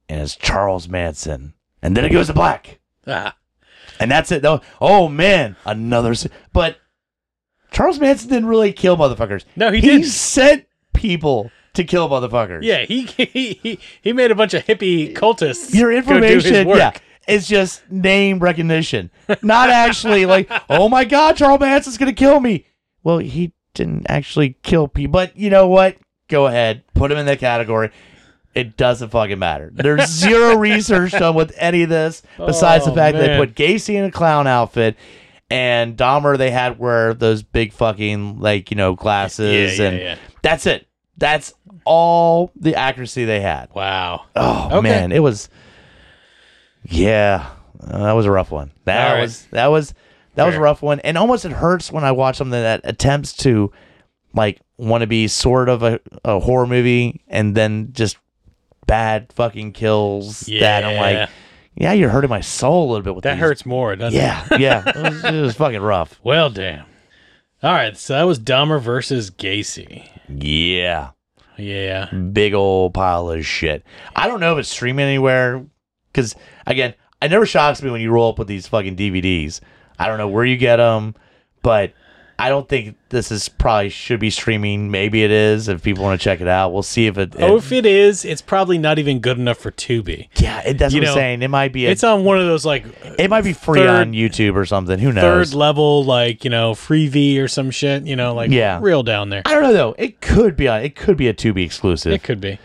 and 0.08 0.20
it's 0.20 0.36
Charles 0.36 0.88
Manson. 0.88 1.54
And 1.82 1.96
then 1.96 2.04
it 2.04 2.12
goes 2.12 2.28
to 2.28 2.32
black. 2.32 2.78
Ah. 3.06 3.36
And 4.00 4.10
that's 4.10 4.30
it. 4.32 4.42
though. 4.42 4.60
Oh 4.80 5.08
man, 5.08 5.56
another. 5.64 6.12
s- 6.12 6.28
But 6.52 6.76
Charles 7.70 7.98
Manson 8.00 8.28
didn't 8.30 8.46
really 8.48 8.72
kill 8.72 8.96
motherfuckers. 8.96 9.44
No, 9.56 9.70
he 9.70 9.80
he 9.80 9.86
didn't. 9.88 10.02
He 10.04 10.08
sent 10.08 10.66
people 10.94 11.50
to 11.74 11.84
kill 11.84 12.08
motherfuckers. 12.08 12.62
Yeah, 12.62 12.84
he 12.84 13.02
he 13.02 13.78
he 14.02 14.12
made 14.12 14.30
a 14.30 14.34
bunch 14.34 14.54
of 14.54 14.64
hippie 14.64 15.14
cultists. 15.14 15.74
Your 15.74 15.90
go 16.02 16.18
do 16.18 16.22
his 16.22 16.44
information, 16.46 16.68
work. 16.68 16.78
yeah, 16.78 16.92
it's 17.28 17.46
just 17.48 17.82
name 17.90 18.38
recognition, 18.38 19.10
not 19.42 19.68
actually 19.70 20.26
like, 20.26 20.50
oh 20.70 20.88
my 20.88 21.04
god, 21.04 21.36
Charles 21.36 21.60
Manson's 21.60 21.98
gonna 21.98 22.12
kill 22.12 22.40
me. 22.40 22.66
Well, 23.02 23.18
he 23.18 23.52
didn't 23.74 24.06
actually 24.08 24.56
kill 24.62 24.88
people, 24.88 25.12
but 25.12 25.36
you 25.36 25.50
know 25.50 25.68
what? 25.68 25.96
Go 26.28 26.46
ahead, 26.46 26.82
put 26.94 27.12
him 27.12 27.18
in 27.18 27.26
that 27.26 27.38
category. 27.38 27.90
It 28.56 28.76
doesn't 28.76 29.10
fucking 29.10 29.38
matter. 29.38 29.70
There's 29.72 30.06
zero 30.10 30.56
research 30.58 31.12
done 31.12 31.34
with 31.34 31.52
any 31.56 31.82
of 31.82 31.88
this 31.90 32.22
besides 32.38 32.84
Oh, 32.86 32.90
the 32.90 32.96
fact 32.96 33.16
that 33.16 33.26
they 33.26 33.36
put 33.36 33.54
Gacy 33.54 33.94
in 33.94 34.04
a 34.04 34.10
clown 34.10 34.46
outfit. 34.46 34.96
And 35.48 35.96
Dahmer, 35.96 36.36
they 36.36 36.50
had 36.50 36.78
wear 36.78 37.14
those 37.14 37.42
big 37.44 37.72
fucking 37.72 38.40
like 38.40 38.70
you 38.72 38.76
know 38.76 38.94
glasses, 38.94 39.78
Yeah, 39.78 39.84
yeah, 39.84 39.90
and 39.90 40.00
yeah. 40.00 40.16
that's 40.42 40.66
it. 40.66 40.88
That's 41.18 41.54
all 41.84 42.50
the 42.56 42.74
accuracy 42.74 43.24
they 43.26 43.40
had. 43.40 43.68
Wow. 43.74 44.24
Oh 44.34 44.78
Okay. 44.78 44.80
man, 44.80 45.12
it 45.12 45.20
was. 45.20 45.48
Yeah, 46.84 47.48
uh, 47.80 47.98
that 48.04 48.12
was 48.12 48.26
a 48.26 48.30
rough 48.30 48.50
one. 48.50 48.70
That 48.84 49.12
right. 49.14 49.20
was 49.22 49.46
that 49.52 49.66
was 49.68 49.94
that 50.34 50.46
was 50.46 50.54
a 50.54 50.60
rough 50.60 50.82
one, 50.82 51.00
and 51.00 51.16
almost 51.16 51.44
it 51.44 51.52
hurts 51.52 51.90
when 51.92 52.04
I 52.04 52.12
watch 52.12 52.36
something 52.36 52.60
that 52.60 52.80
attempts 52.84 53.32
to, 53.38 53.72
like, 54.34 54.60
want 54.76 55.00
to 55.02 55.06
be 55.06 55.28
sort 55.28 55.68
of 55.68 55.82
a, 55.82 55.98
a 56.24 56.38
horror 56.40 56.66
movie 56.66 57.22
and 57.28 57.54
then 57.54 57.88
just 57.92 58.18
bad 58.86 59.32
fucking 59.32 59.72
kills. 59.72 60.40
That 60.40 60.84
I'm 60.84 60.96
like, 60.96 61.28
yeah, 61.74 61.92
you're 61.92 62.10
hurting 62.10 62.30
my 62.30 62.40
soul 62.40 62.86
a 62.86 62.88
little 62.92 63.02
bit 63.04 63.14
with 63.14 63.24
That 63.24 63.34
these. 63.34 63.40
hurts 63.40 63.66
more, 63.66 63.94
doesn't 63.96 64.18
it? 64.18 64.22
Yeah, 64.22 64.46
yeah, 64.58 64.82
it 64.88 64.96
was, 64.96 65.24
it 65.24 65.40
was 65.40 65.54
fucking 65.56 65.80
rough. 65.80 66.18
Well, 66.24 66.50
damn. 66.50 66.86
All 67.62 67.72
right, 67.72 67.96
so 67.96 68.14
that 68.14 68.22
was 68.24 68.38
Dahmer 68.38 68.80
versus 68.80 69.30
Gacy. 69.30 70.08
Yeah. 70.28 71.10
Yeah. 71.58 72.10
big 72.12 72.52
old 72.52 72.92
pile 72.92 73.30
of 73.30 73.46
shit. 73.46 73.82
I 74.14 74.28
don't 74.28 74.40
know 74.40 74.52
if 74.52 74.58
it's 74.58 74.68
streaming 74.68 75.06
anywhere 75.06 75.64
because 76.12 76.34
again, 76.66 76.92
it 77.22 77.30
never 77.30 77.46
shocks 77.46 77.82
me 77.82 77.90
when 77.90 78.02
you 78.02 78.10
roll 78.10 78.30
up 78.30 78.38
with 78.38 78.46
these 78.48 78.68
fucking 78.68 78.94
DVDs. 78.96 79.60
I 79.98 80.06
don't 80.06 80.18
know 80.18 80.28
where 80.28 80.44
you 80.44 80.58
get 80.58 80.76
them, 80.76 81.14
but 81.62 81.94
I 82.38 82.50
don't 82.50 82.68
think 82.68 82.96
this 83.08 83.32
is 83.32 83.48
probably 83.48 83.88
should 83.88 84.20
be 84.20 84.28
streaming. 84.28 84.90
Maybe 84.90 85.24
it 85.24 85.30
is 85.30 85.68
if 85.68 85.82
people 85.82 86.04
want 86.04 86.20
to 86.20 86.22
check 86.24 86.42
it 86.42 86.48
out. 86.48 86.70
We'll 86.70 86.82
see 86.82 87.06
if 87.06 87.16
it. 87.16 87.34
Oh, 87.36 87.38
it- 87.38 87.50
Oh, 87.50 87.56
if 87.56 87.72
it 87.72 87.86
is, 87.86 88.26
it's 88.26 88.42
probably 88.42 88.76
not 88.76 88.98
even 88.98 89.20
good 89.20 89.38
enough 89.38 89.56
for 89.56 89.70
Tubi. 89.70 90.28
yeah, 90.36 90.60
it, 90.66 90.76
that's 90.76 90.92
you 90.92 91.00
what 91.00 91.08
I'm 91.08 91.14
saying. 91.14 91.42
It 91.42 91.48
might 91.48 91.72
be. 91.72 91.86
A, 91.86 91.90
It's 91.90 92.04
on 92.04 92.24
one 92.24 92.38
of 92.38 92.44
those 92.44 92.66
like 92.66 92.84
it 93.18 93.30
might 93.30 93.44
be 93.44 93.54
free 93.54 93.80
third- 93.80 93.88
on 94.08 94.12
YouTube 94.12 94.54
or 94.54 94.66
something. 94.66 94.98
Who 94.98 95.12
knows? 95.12 95.22
third 95.50 95.56
level, 95.56 96.04
like 96.04 96.44
you 96.44 96.50
know, 96.50 96.74
free 96.74 97.08
V 97.08 97.40
or 97.40 97.48
some 97.48 97.70
shit. 97.70 98.04
You 98.06 98.16
know, 98.16 98.34
like 98.34 98.50
Yeah. 98.50 98.80
real 98.82 99.02
down 99.02 99.30
there. 99.30 99.42
I 99.46 99.52
don't 99.54 99.62
know 99.62 99.72
though. 99.72 99.94
It 99.98 100.20
could 100.20 100.56
be 100.56 100.68
on. 100.68 100.82
It 100.82 100.94
could 100.94 101.16
be 101.16 101.28
a 101.28 101.34
Tubi 101.34 101.64
exclusive. 101.64 102.12
It 102.12 102.22
could 102.22 102.40
be. 102.40 102.58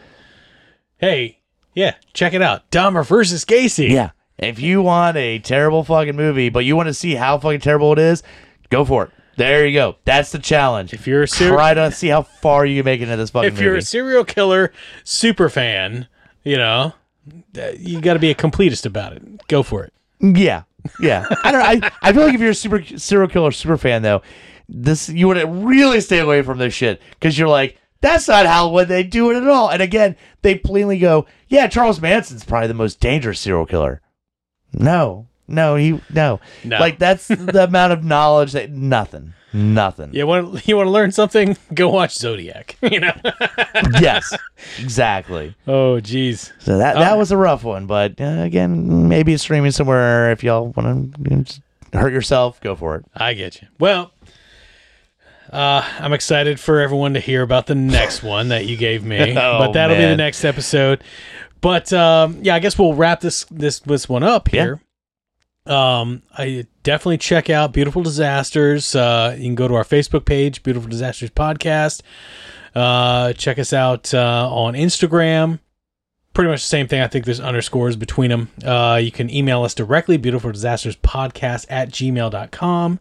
Hey, 0.97 1.39
yeah, 1.73 1.95
check 2.13 2.33
it 2.33 2.41
out. 2.41 2.69
Dahmer 2.71 3.05
versus 3.05 3.45
Gacy. 3.45 3.89
Yeah. 3.89 4.11
If 4.37 4.59
you 4.59 4.81
want 4.81 5.17
a 5.17 5.39
terrible 5.39 5.83
fucking 5.83 6.15
movie, 6.15 6.49
but 6.49 6.65
you 6.65 6.75
want 6.75 6.87
to 6.87 6.93
see 6.93 7.15
how 7.15 7.37
fucking 7.37 7.59
terrible 7.61 7.93
it 7.93 7.99
is, 7.99 8.23
go 8.69 8.83
for 8.83 9.05
it. 9.05 9.11
There 9.37 9.65
you 9.65 9.73
go. 9.73 9.95
That's 10.05 10.31
the 10.31 10.39
challenge. 10.39 10.93
If 10.93 11.07
you're 11.07 11.23
a 11.23 11.27
ser- 11.27 11.49
Try 11.49 11.73
to 11.73 11.91
see 11.91 12.07
how 12.09 12.21
far 12.23 12.65
you 12.65 12.79
can 12.81 12.85
make 12.85 13.01
it 13.01 13.03
into 13.05 13.17
this 13.17 13.29
fucking 13.29 13.53
if 13.53 13.59
you're 13.59 13.75
a 13.75 13.81
serial 13.81 14.25
killer 14.25 14.71
super 15.03 15.49
fan, 15.49 16.07
you 16.43 16.57
know, 16.57 16.93
uh, 17.57 17.71
you 17.77 18.01
got 18.01 18.13
to 18.13 18.19
be 18.19 18.29
a 18.31 18.35
completist 18.35 18.85
about 18.85 19.13
it. 19.13 19.47
Go 19.47 19.63
for 19.63 19.83
it. 19.83 19.93
yeah, 20.19 20.63
yeah. 20.99 21.25
I 21.43 21.51
don't. 21.51 21.83
I, 21.83 21.91
I 22.01 22.13
feel 22.13 22.23
like 22.23 22.33
if 22.35 22.41
you're 22.41 22.51
a 22.51 22.55
super 22.55 22.83
serial 22.83 23.29
killer 23.29 23.51
super 23.51 23.77
fan 23.77 24.01
though, 24.01 24.21
this 24.67 25.09
you 25.09 25.27
want 25.27 25.39
to 25.39 25.47
really 25.47 26.01
stay 26.01 26.19
away 26.19 26.41
from 26.41 26.57
this 26.57 26.73
shit 26.73 27.01
because 27.11 27.37
you're 27.37 27.47
like, 27.47 27.77
that's 28.01 28.27
not 28.27 28.45
how 28.45 28.69
would 28.69 28.87
they 28.87 29.03
do 29.03 29.31
it 29.31 29.37
at 29.37 29.47
all. 29.47 29.69
And 29.69 29.81
again, 29.81 30.15
they 30.41 30.55
plainly 30.55 30.99
go, 30.99 31.25
yeah, 31.47 31.67
Charles 31.67 32.01
Manson's 32.01 32.43
probably 32.43 32.67
the 32.67 32.73
most 32.73 32.99
dangerous 32.99 33.39
serial 33.39 33.65
killer. 33.65 34.01
No, 34.73 35.27
no, 35.51 35.75
he 35.75 35.99
no. 36.13 36.39
No. 36.63 36.79
Like 36.79 36.99
that's 36.99 37.27
the 37.27 37.65
amount 37.65 37.93
of 37.93 38.03
knowledge 38.03 38.53
that 38.53 38.71
nothing, 38.71 39.33
nothing. 39.53 40.13
You 40.13 40.25
want 40.27 40.67
you 40.67 40.77
want 40.77 40.87
to 40.87 40.91
learn 40.91 41.11
something? 41.11 41.57
Go 41.73 41.89
watch 41.89 42.15
Zodiac. 42.15 42.77
you 42.81 42.99
know. 42.99 43.13
yes, 43.99 44.33
exactly. 44.79 45.55
oh, 45.67 45.99
jeez. 46.01 46.51
So 46.59 46.77
that 46.77 46.95
that 46.95 47.17
was 47.17 47.31
a 47.31 47.37
rough 47.37 47.63
one, 47.63 47.85
but 47.85 48.19
uh, 48.19 48.41
again, 48.41 49.07
maybe 49.07 49.33
it's 49.33 49.43
streaming 49.43 49.71
somewhere. 49.71 50.31
If 50.31 50.43
y'all 50.43 50.73
want 50.75 51.15
to 51.25 51.61
hurt 51.97 52.13
yourself, 52.13 52.59
go 52.61 52.75
for 52.75 52.95
it. 52.95 53.05
I 53.15 53.33
get 53.33 53.61
you. 53.61 53.67
Well, 53.79 54.11
uh, 55.51 55.83
I'm 55.99 56.13
excited 56.13 56.59
for 56.59 56.79
everyone 56.79 57.13
to 57.15 57.19
hear 57.19 57.41
about 57.41 57.67
the 57.67 57.75
next 57.75 58.23
one 58.23 58.49
that 58.49 58.65
you 58.65 58.77
gave 58.77 59.03
me, 59.03 59.31
Oh, 59.37 59.59
but 59.59 59.73
that'll 59.73 59.97
be 59.97 60.03
the 60.03 60.15
next 60.15 60.45
episode. 60.45 61.03
But 61.59 61.91
um, 61.93 62.39
yeah, 62.41 62.55
I 62.55 62.59
guess 62.59 62.79
we'll 62.79 62.93
wrap 62.93 63.19
this 63.19 63.45
this 63.51 63.79
this 63.81 64.07
one 64.09 64.23
up 64.23 64.51
Yeah. 64.51 64.75
Um, 65.65 66.23
I 66.37 66.65
definitely 66.83 67.17
check 67.19 67.49
out 67.49 67.71
Beautiful 67.73 68.01
Disasters. 68.03 68.95
Uh, 68.95 69.35
you 69.37 69.43
can 69.45 69.55
go 69.55 69.67
to 69.67 69.75
our 69.75 69.83
Facebook 69.83 70.25
page, 70.25 70.63
Beautiful 70.63 70.89
Disasters 70.89 71.29
Podcast. 71.29 72.01
Uh, 72.73 73.33
check 73.33 73.59
us 73.59 73.73
out 73.73 74.13
uh, 74.13 74.49
on 74.51 74.73
Instagram. 74.73 75.59
Pretty 76.33 76.49
much 76.49 76.61
the 76.61 76.67
same 76.67 76.87
thing. 76.87 77.01
I 77.01 77.07
think 77.07 77.25
there's 77.25 77.41
underscores 77.41 77.95
between 77.97 78.29
them. 78.29 78.49
Uh, 78.63 78.99
you 79.03 79.11
can 79.11 79.29
email 79.29 79.63
us 79.63 79.73
directly, 79.73 80.15
beautiful 80.17 80.51
disasters 80.51 80.95
podcast 80.95 81.65
at 81.69 81.89
gmail.com. 81.89 82.99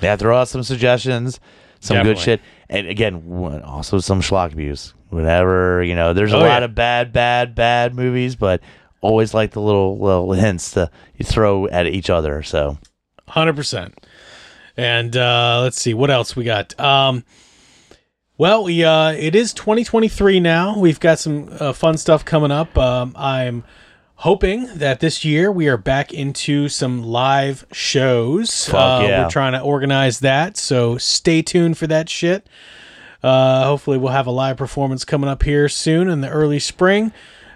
Yeah, 0.00 0.16
throw 0.16 0.36
out 0.36 0.48
some 0.48 0.64
suggestions, 0.64 1.38
some 1.78 2.02
good 2.02 2.18
shit, 2.18 2.40
and 2.68 2.88
again, 2.88 3.62
also 3.64 4.00
some 4.00 4.20
schlock 4.20 4.52
abuse. 4.52 4.94
Whatever 5.10 5.84
you 5.84 5.94
know, 5.94 6.12
there's 6.12 6.32
a 6.32 6.36
Oh, 6.36 6.40
lot 6.40 6.62
yeah. 6.62 6.64
of 6.64 6.74
bad, 6.74 7.12
bad, 7.12 7.54
bad 7.54 7.94
movies, 7.94 8.34
but 8.34 8.60
always 9.02 9.34
like 9.34 9.50
the 9.50 9.60
little 9.60 9.98
little 9.98 10.32
hints 10.32 10.70
to 10.72 10.90
you 11.16 11.26
throw 11.26 11.68
at 11.68 11.86
each 11.86 12.08
other. 12.08 12.42
So 12.42 12.78
Hundred 13.28 13.56
percent. 13.56 13.94
And 14.76 15.16
uh, 15.16 15.60
let's 15.62 15.80
see 15.80 15.94
what 15.94 16.10
else 16.10 16.34
we 16.34 16.44
got. 16.44 16.78
Um, 16.80 17.24
well, 18.38 18.64
we 18.64 18.84
uh, 18.84 19.12
it 19.12 19.34
is 19.34 19.52
2023 19.52 20.40
now. 20.40 20.78
We've 20.78 21.00
got 21.00 21.18
some 21.18 21.48
uh, 21.60 21.72
fun 21.72 21.96
stuff 21.98 22.24
coming 22.24 22.50
up. 22.50 22.76
Um, 22.76 23.12
I'm 23.16 23.64
hoping 24.16 24.66
that 24.74 25.00
this 25.00 25.24
year 25.24 25.52
we 25.52 25.68
are 25.68 25.76
back 25.76 26.12
into 26.12 26.68
some 26.68 27.02
live 27.02 27.66
shows. 27.72 28.66
Fuck 28.66 29.02
uh, 29.02 29.06
yeah. 29.06 29.22
We're 29.22 29.30
trying 29.30 29.52
to 29.52 29.60
organize 29.60 30.20
that, 30.20 30.56
so 30.56 30.98
stay 30.98 31.42
tuned 31.42 31.78
for 31.78 31.86
that 31.86 32.08
shit. 32.08 32.48
Uh, 33.22 33.64
hopefully, 33.64 33.98
we'll 33.98 34.12
have 34.12 34.26
a 34.26 34.32
live 34.32 34.56
performance 34.56 35.04
coming 35.04 35.30
up 35.30 35.42
here 35.42 35.68
soon 35.68 36.08
in 36.08 36.22
the 36.22 36.28
early 36.28 36.58
spring. 36.58 37.12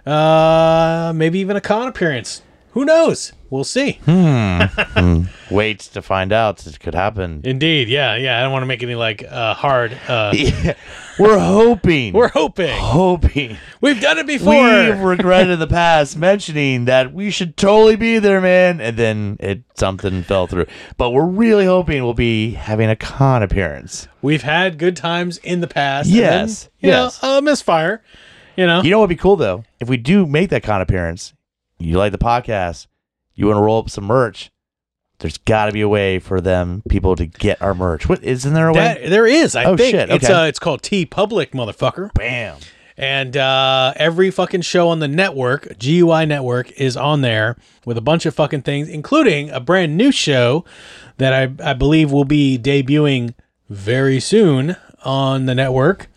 Uh, 0.06 1.12
maybe 1.14 1.38
even 1.40 1.56
a 1.56 1.60
con 1.60 1.88
appearance. 1.88 2.42
Who 2.70 2.84
knows? 2.84 3.32
We'll 3.48 3.64
see. 3.64 3.92
Hmm. 4.04 5.22
Wait 5.50 5.78
to 5.80 6.02
find 6.02 6.30
out. 6.32 6.66
It 6.66 6.78
could 6.78 6.94
happen. 6.94 7.40
Indeed, 7.42 7.88
yeah, 7.88 8.16
yeah. 8.16 8.38
I 8.38 8.42
don't 8.42 8.52
want 8.52 8.62
to 8.64 8.66
make 8.66 8.82
any 8.82 8.94
like 8.94 9.24
uh, 9.26 9.54
hard. 9.54 9.96
Uh, 10.06 10.32
Yeah. 10.36 10.74
We're 11.18 11.38
hoping. 11.38 12.12
we're 12.12 12.28
hoping 12.28 12.76
hoping. 12.78 13.56
we've 13.80 13.98
done 14.02 14.18
it 14.18 14.26
before. 14.26 14.52
We've 14.52 14.98
regretted 15.00 15.52
in 15.54 15.58
the 15.58 15.66
past 15.66 16.14
mentioning 16.18 16.84
that 16.84 17.14
we 17.14 17.30
should 17.30 17.56
totally 17.56 17.96
be 17.96 18.18
there, 18.18 18.42
man, 18.42 18.82
and 18.82 18.98
then 18.98 19.38
it 19.40 19.62
something 19.76 20.22
fell 20.24 20.46
through. 20.46 20.66
But 20.98 21.12
we're 21.12 21.24
really 21.24 21.64
hoping 21.64 22.04
we'll 22.04 22.12
be 22.12 22.50
having 22.50 22.90
a 22.90 22.96
con 22.96 23.42
appearance. 23.42 24.08
We've 24.20 24.42
had 24.42 24.76
good 24.76 24.94
times 24.96 25.38
in 25.38 25.60
the 25.62 25.68
past. 25.68 26.08
and 26.08 26.16
Yes, 26.16 26.64
then, 26.64 26.70
you 26.80 26.88
yes. 26.90 27.22
know, 27.22 27.38
a 27.38 27.40
misfire. 27.42 28.02
You 28.56 28.66
know, 28.66 28.82
You 28.82 28.90
know 28.90 28.98
what'd 29.00 29.16
be 29.16 29.20
cool 29.20 29.36
though? 29.36 29.64
If 29.80 29.88
we 29.88 29.96
do 29.96 30.26
make 30.26 30.50
that 30.50 30.62
con 30.62 30.80
appearance, 30.80 31.34
you 31.78 31.98
like 31.98 32.12
the 32.12 32.18
podcast, 32.18 32.86
you 33.34 33.46
want 33.46 33.56
to 33.58 33.62
roll 33.62 33.78
up 33.80 33.90
some 33.90 34.04
merch. 34.04 34.50
There's 35.18 35.38
got 35.38 35.66
to 35.66 35.72
be 35.72 35.80
a 35.80 35.88
way 35.88 36.18
for 36.18 36.40
them 36.40 36.82
people 36.88 37.16
to 37.16 37.24
get 37.26 37.60
our 37.62 37.74
merch. 37.74 38.08
What 38.08 38.22
isn't 38.22 38.52
there 38.52 38.68
a 38.68 38.72
way? 38.72 38.80
that, 38.80 39.10
there 39.10 39.26
is. 39.26 39.56
I 39.56 39.64
Oh, 39.64 39.76
think 39.76 39.94
shit, 39.94 40.10
it's 40.10 40.24
okay. 40.24 40.32
uh, 40.32 40.44
it's 40.44 40.58
called 40.58 40.82
TeePublic, 40.82 41.52
motherfucker. 41.52 42.12
Bam. 42.14 42.58
And 42.98 43.36
uh, 43.36 43.92
every 43.96 44.30
fucking 44.30 44.62
show 44.62 44.88
on 44.88 45.00
the 45.00 45.08
network, 45.08 45.78
GUI 45.78 46.24
network, 46.24 46.70
is 46.72 46.96
on 46.96 47.20
there 47.20 47.56
with 47.84 47.98
a 47.98 48.00
bunch 48.02 48.24
of 48.24 48.34
fucking 48.34 48.62
things, 48.62 48.88
including 48.88 49.50
a 49.50 49.60
brand 49.60 49.96
new 49.98 50.10
show 50.10 50.64
that 51.18 51.32
I, 51.34 51.70
I 51.70 51.72
believe 51.74 52.10
will 52.10 52.24
be 52.24 52.58
debuting 52.58 53.34
very 53.68 54.18
soon 54.20 54.76
on 55.04 55.44
the 55.46 55.54
network. 55.54 56.08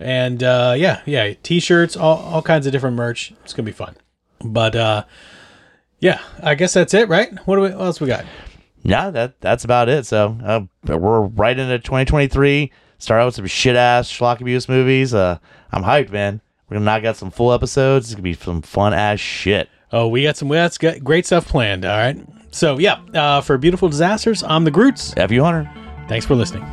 And 0.00 0.42
uh, 0.42 0.74
yeah, 0.76 1.02
yeah, 1.06 1.34
t-shirts, 1.42 1.96
all, 1.96 2.18
all 2.18 2.42
kinds 2.42 2.66
of 2.66 2.72
different 2.72 2.96
merch. 2.96 3.32
It's 3.44 3.52
gonna 3.52 3.66
be 3.66 3.72
fun. 3.72 3.96
But 4.44 4.76
uh, 4.76 5.04
yeah, 5.98 6.20
I 6.42 6.54
guess 6.54 6.74
that's 6.74 6.94
it, 6.94 7.08
right? 7.08 7.32
What, 7.46 7.56
do 7.56 7.62
we, 7.62 7.70
what 7.70 7.80
else 7.86 8.00
we 8.00 8.06
got? 8.06 8.24
Yeah, 8.82 9.10
that 9.10 9.40
that's 9.40 9.64
about 9.64 9.88
it. 9.88 10.06
So 10.06 10.38
uh, 10.44 10.60
we're 10.84 11.22
right 11.22 11.58
into 11.58 11.78
2023. 11.78 12.72
Start 12.98 13.20
out 13.20 13.26
with 13.26 13.34
some 13.34 13.46
shit 13.46 13.76
ass 13.76 14.10
schlock 14.10 14.40
abuse 14.40 14.68
movies. 14.68 15.14
Uh, 15.14 15.38
I'm 15.72 15.82
hyped, 15.82 16.10
man. 16.10 16.40
We're 16.68 16.76
gonna 16.76 16.84
knock 16.84 17.04
out 17.04 17.16
some 17.16 17.30
full 17.30 17.52
episodes. 17.52 18.06
It's 18.06 18.14
gonna 18.14 18.22
be 18.22 18.34
some 18.34 18.62
fun 18.62 18.94
ass 18.94 19.20
shit. 19.20 19.68
Oh, 19.92 20.08
we 20.08 20.22
got 20.22 20.36
some 20.36 20.48
that's 20.48 20.78
got 20.78 21.02
great 21.02 21.26
stuff 21.26 21.48
planned. 21.48 21.84
All 21.84 21.96
right. 21.96 22.18
So 22.50 22.78
yeah, 22.78 23.00
uh, 23.14 23.40
for 23.40 23.58
beautiful 23.58 23.88
disasters, 23.88 24.42
I'm 24.42 24.64
the 24.64 24.70
Groots. 24.70 25.14
F 25.16 25.30
you, 25.30 25.42
Hunter. 25.44 25.70
Thanks 26.08 26.26
for 26.26 26.34
listening. 26.34 26.64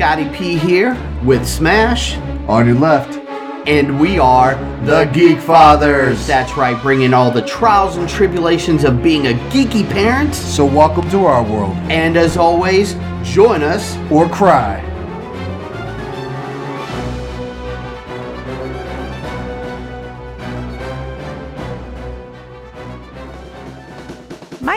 Scotty 0.00 0.30
P 0.30 0.56
here 0.56 0.96
with 1.22 1.46
Smash, 1.46 2.16
On 2.48 2.66
your 2.66 2.76
left. 2.76 3.18
and 3.68 4.00
we 4.00 4.18
are 4.18 4.54
the 4.86 5.04
Geek 5.12 5.38
Fathers. 5.38 6.26
That's 6.26 6.56
right, 6.56 6.80
bringing 6.80 7.12
all 7.12 7.30
the 7.30 7.42
trials 7.42 7.98
and 7.98 8.08
tribulations 8.08 8.84
of 8.84 9.02
being 9.02 9.26
a 9.26 9.32
geeky 9.50 9.86
parent. 9.90 10.34
So 10.34 10.64
welcome 10.64 11.10
to 11.10 11.26
our 11.26 11.42
world. 11.44 11.76
And 11.90 12.16
as 12.16 12.38
always, 12.38 12.94
join 13.22 13.62
us 13.62 13.98
Or 14.10 14.26
cry. 14.26 14.89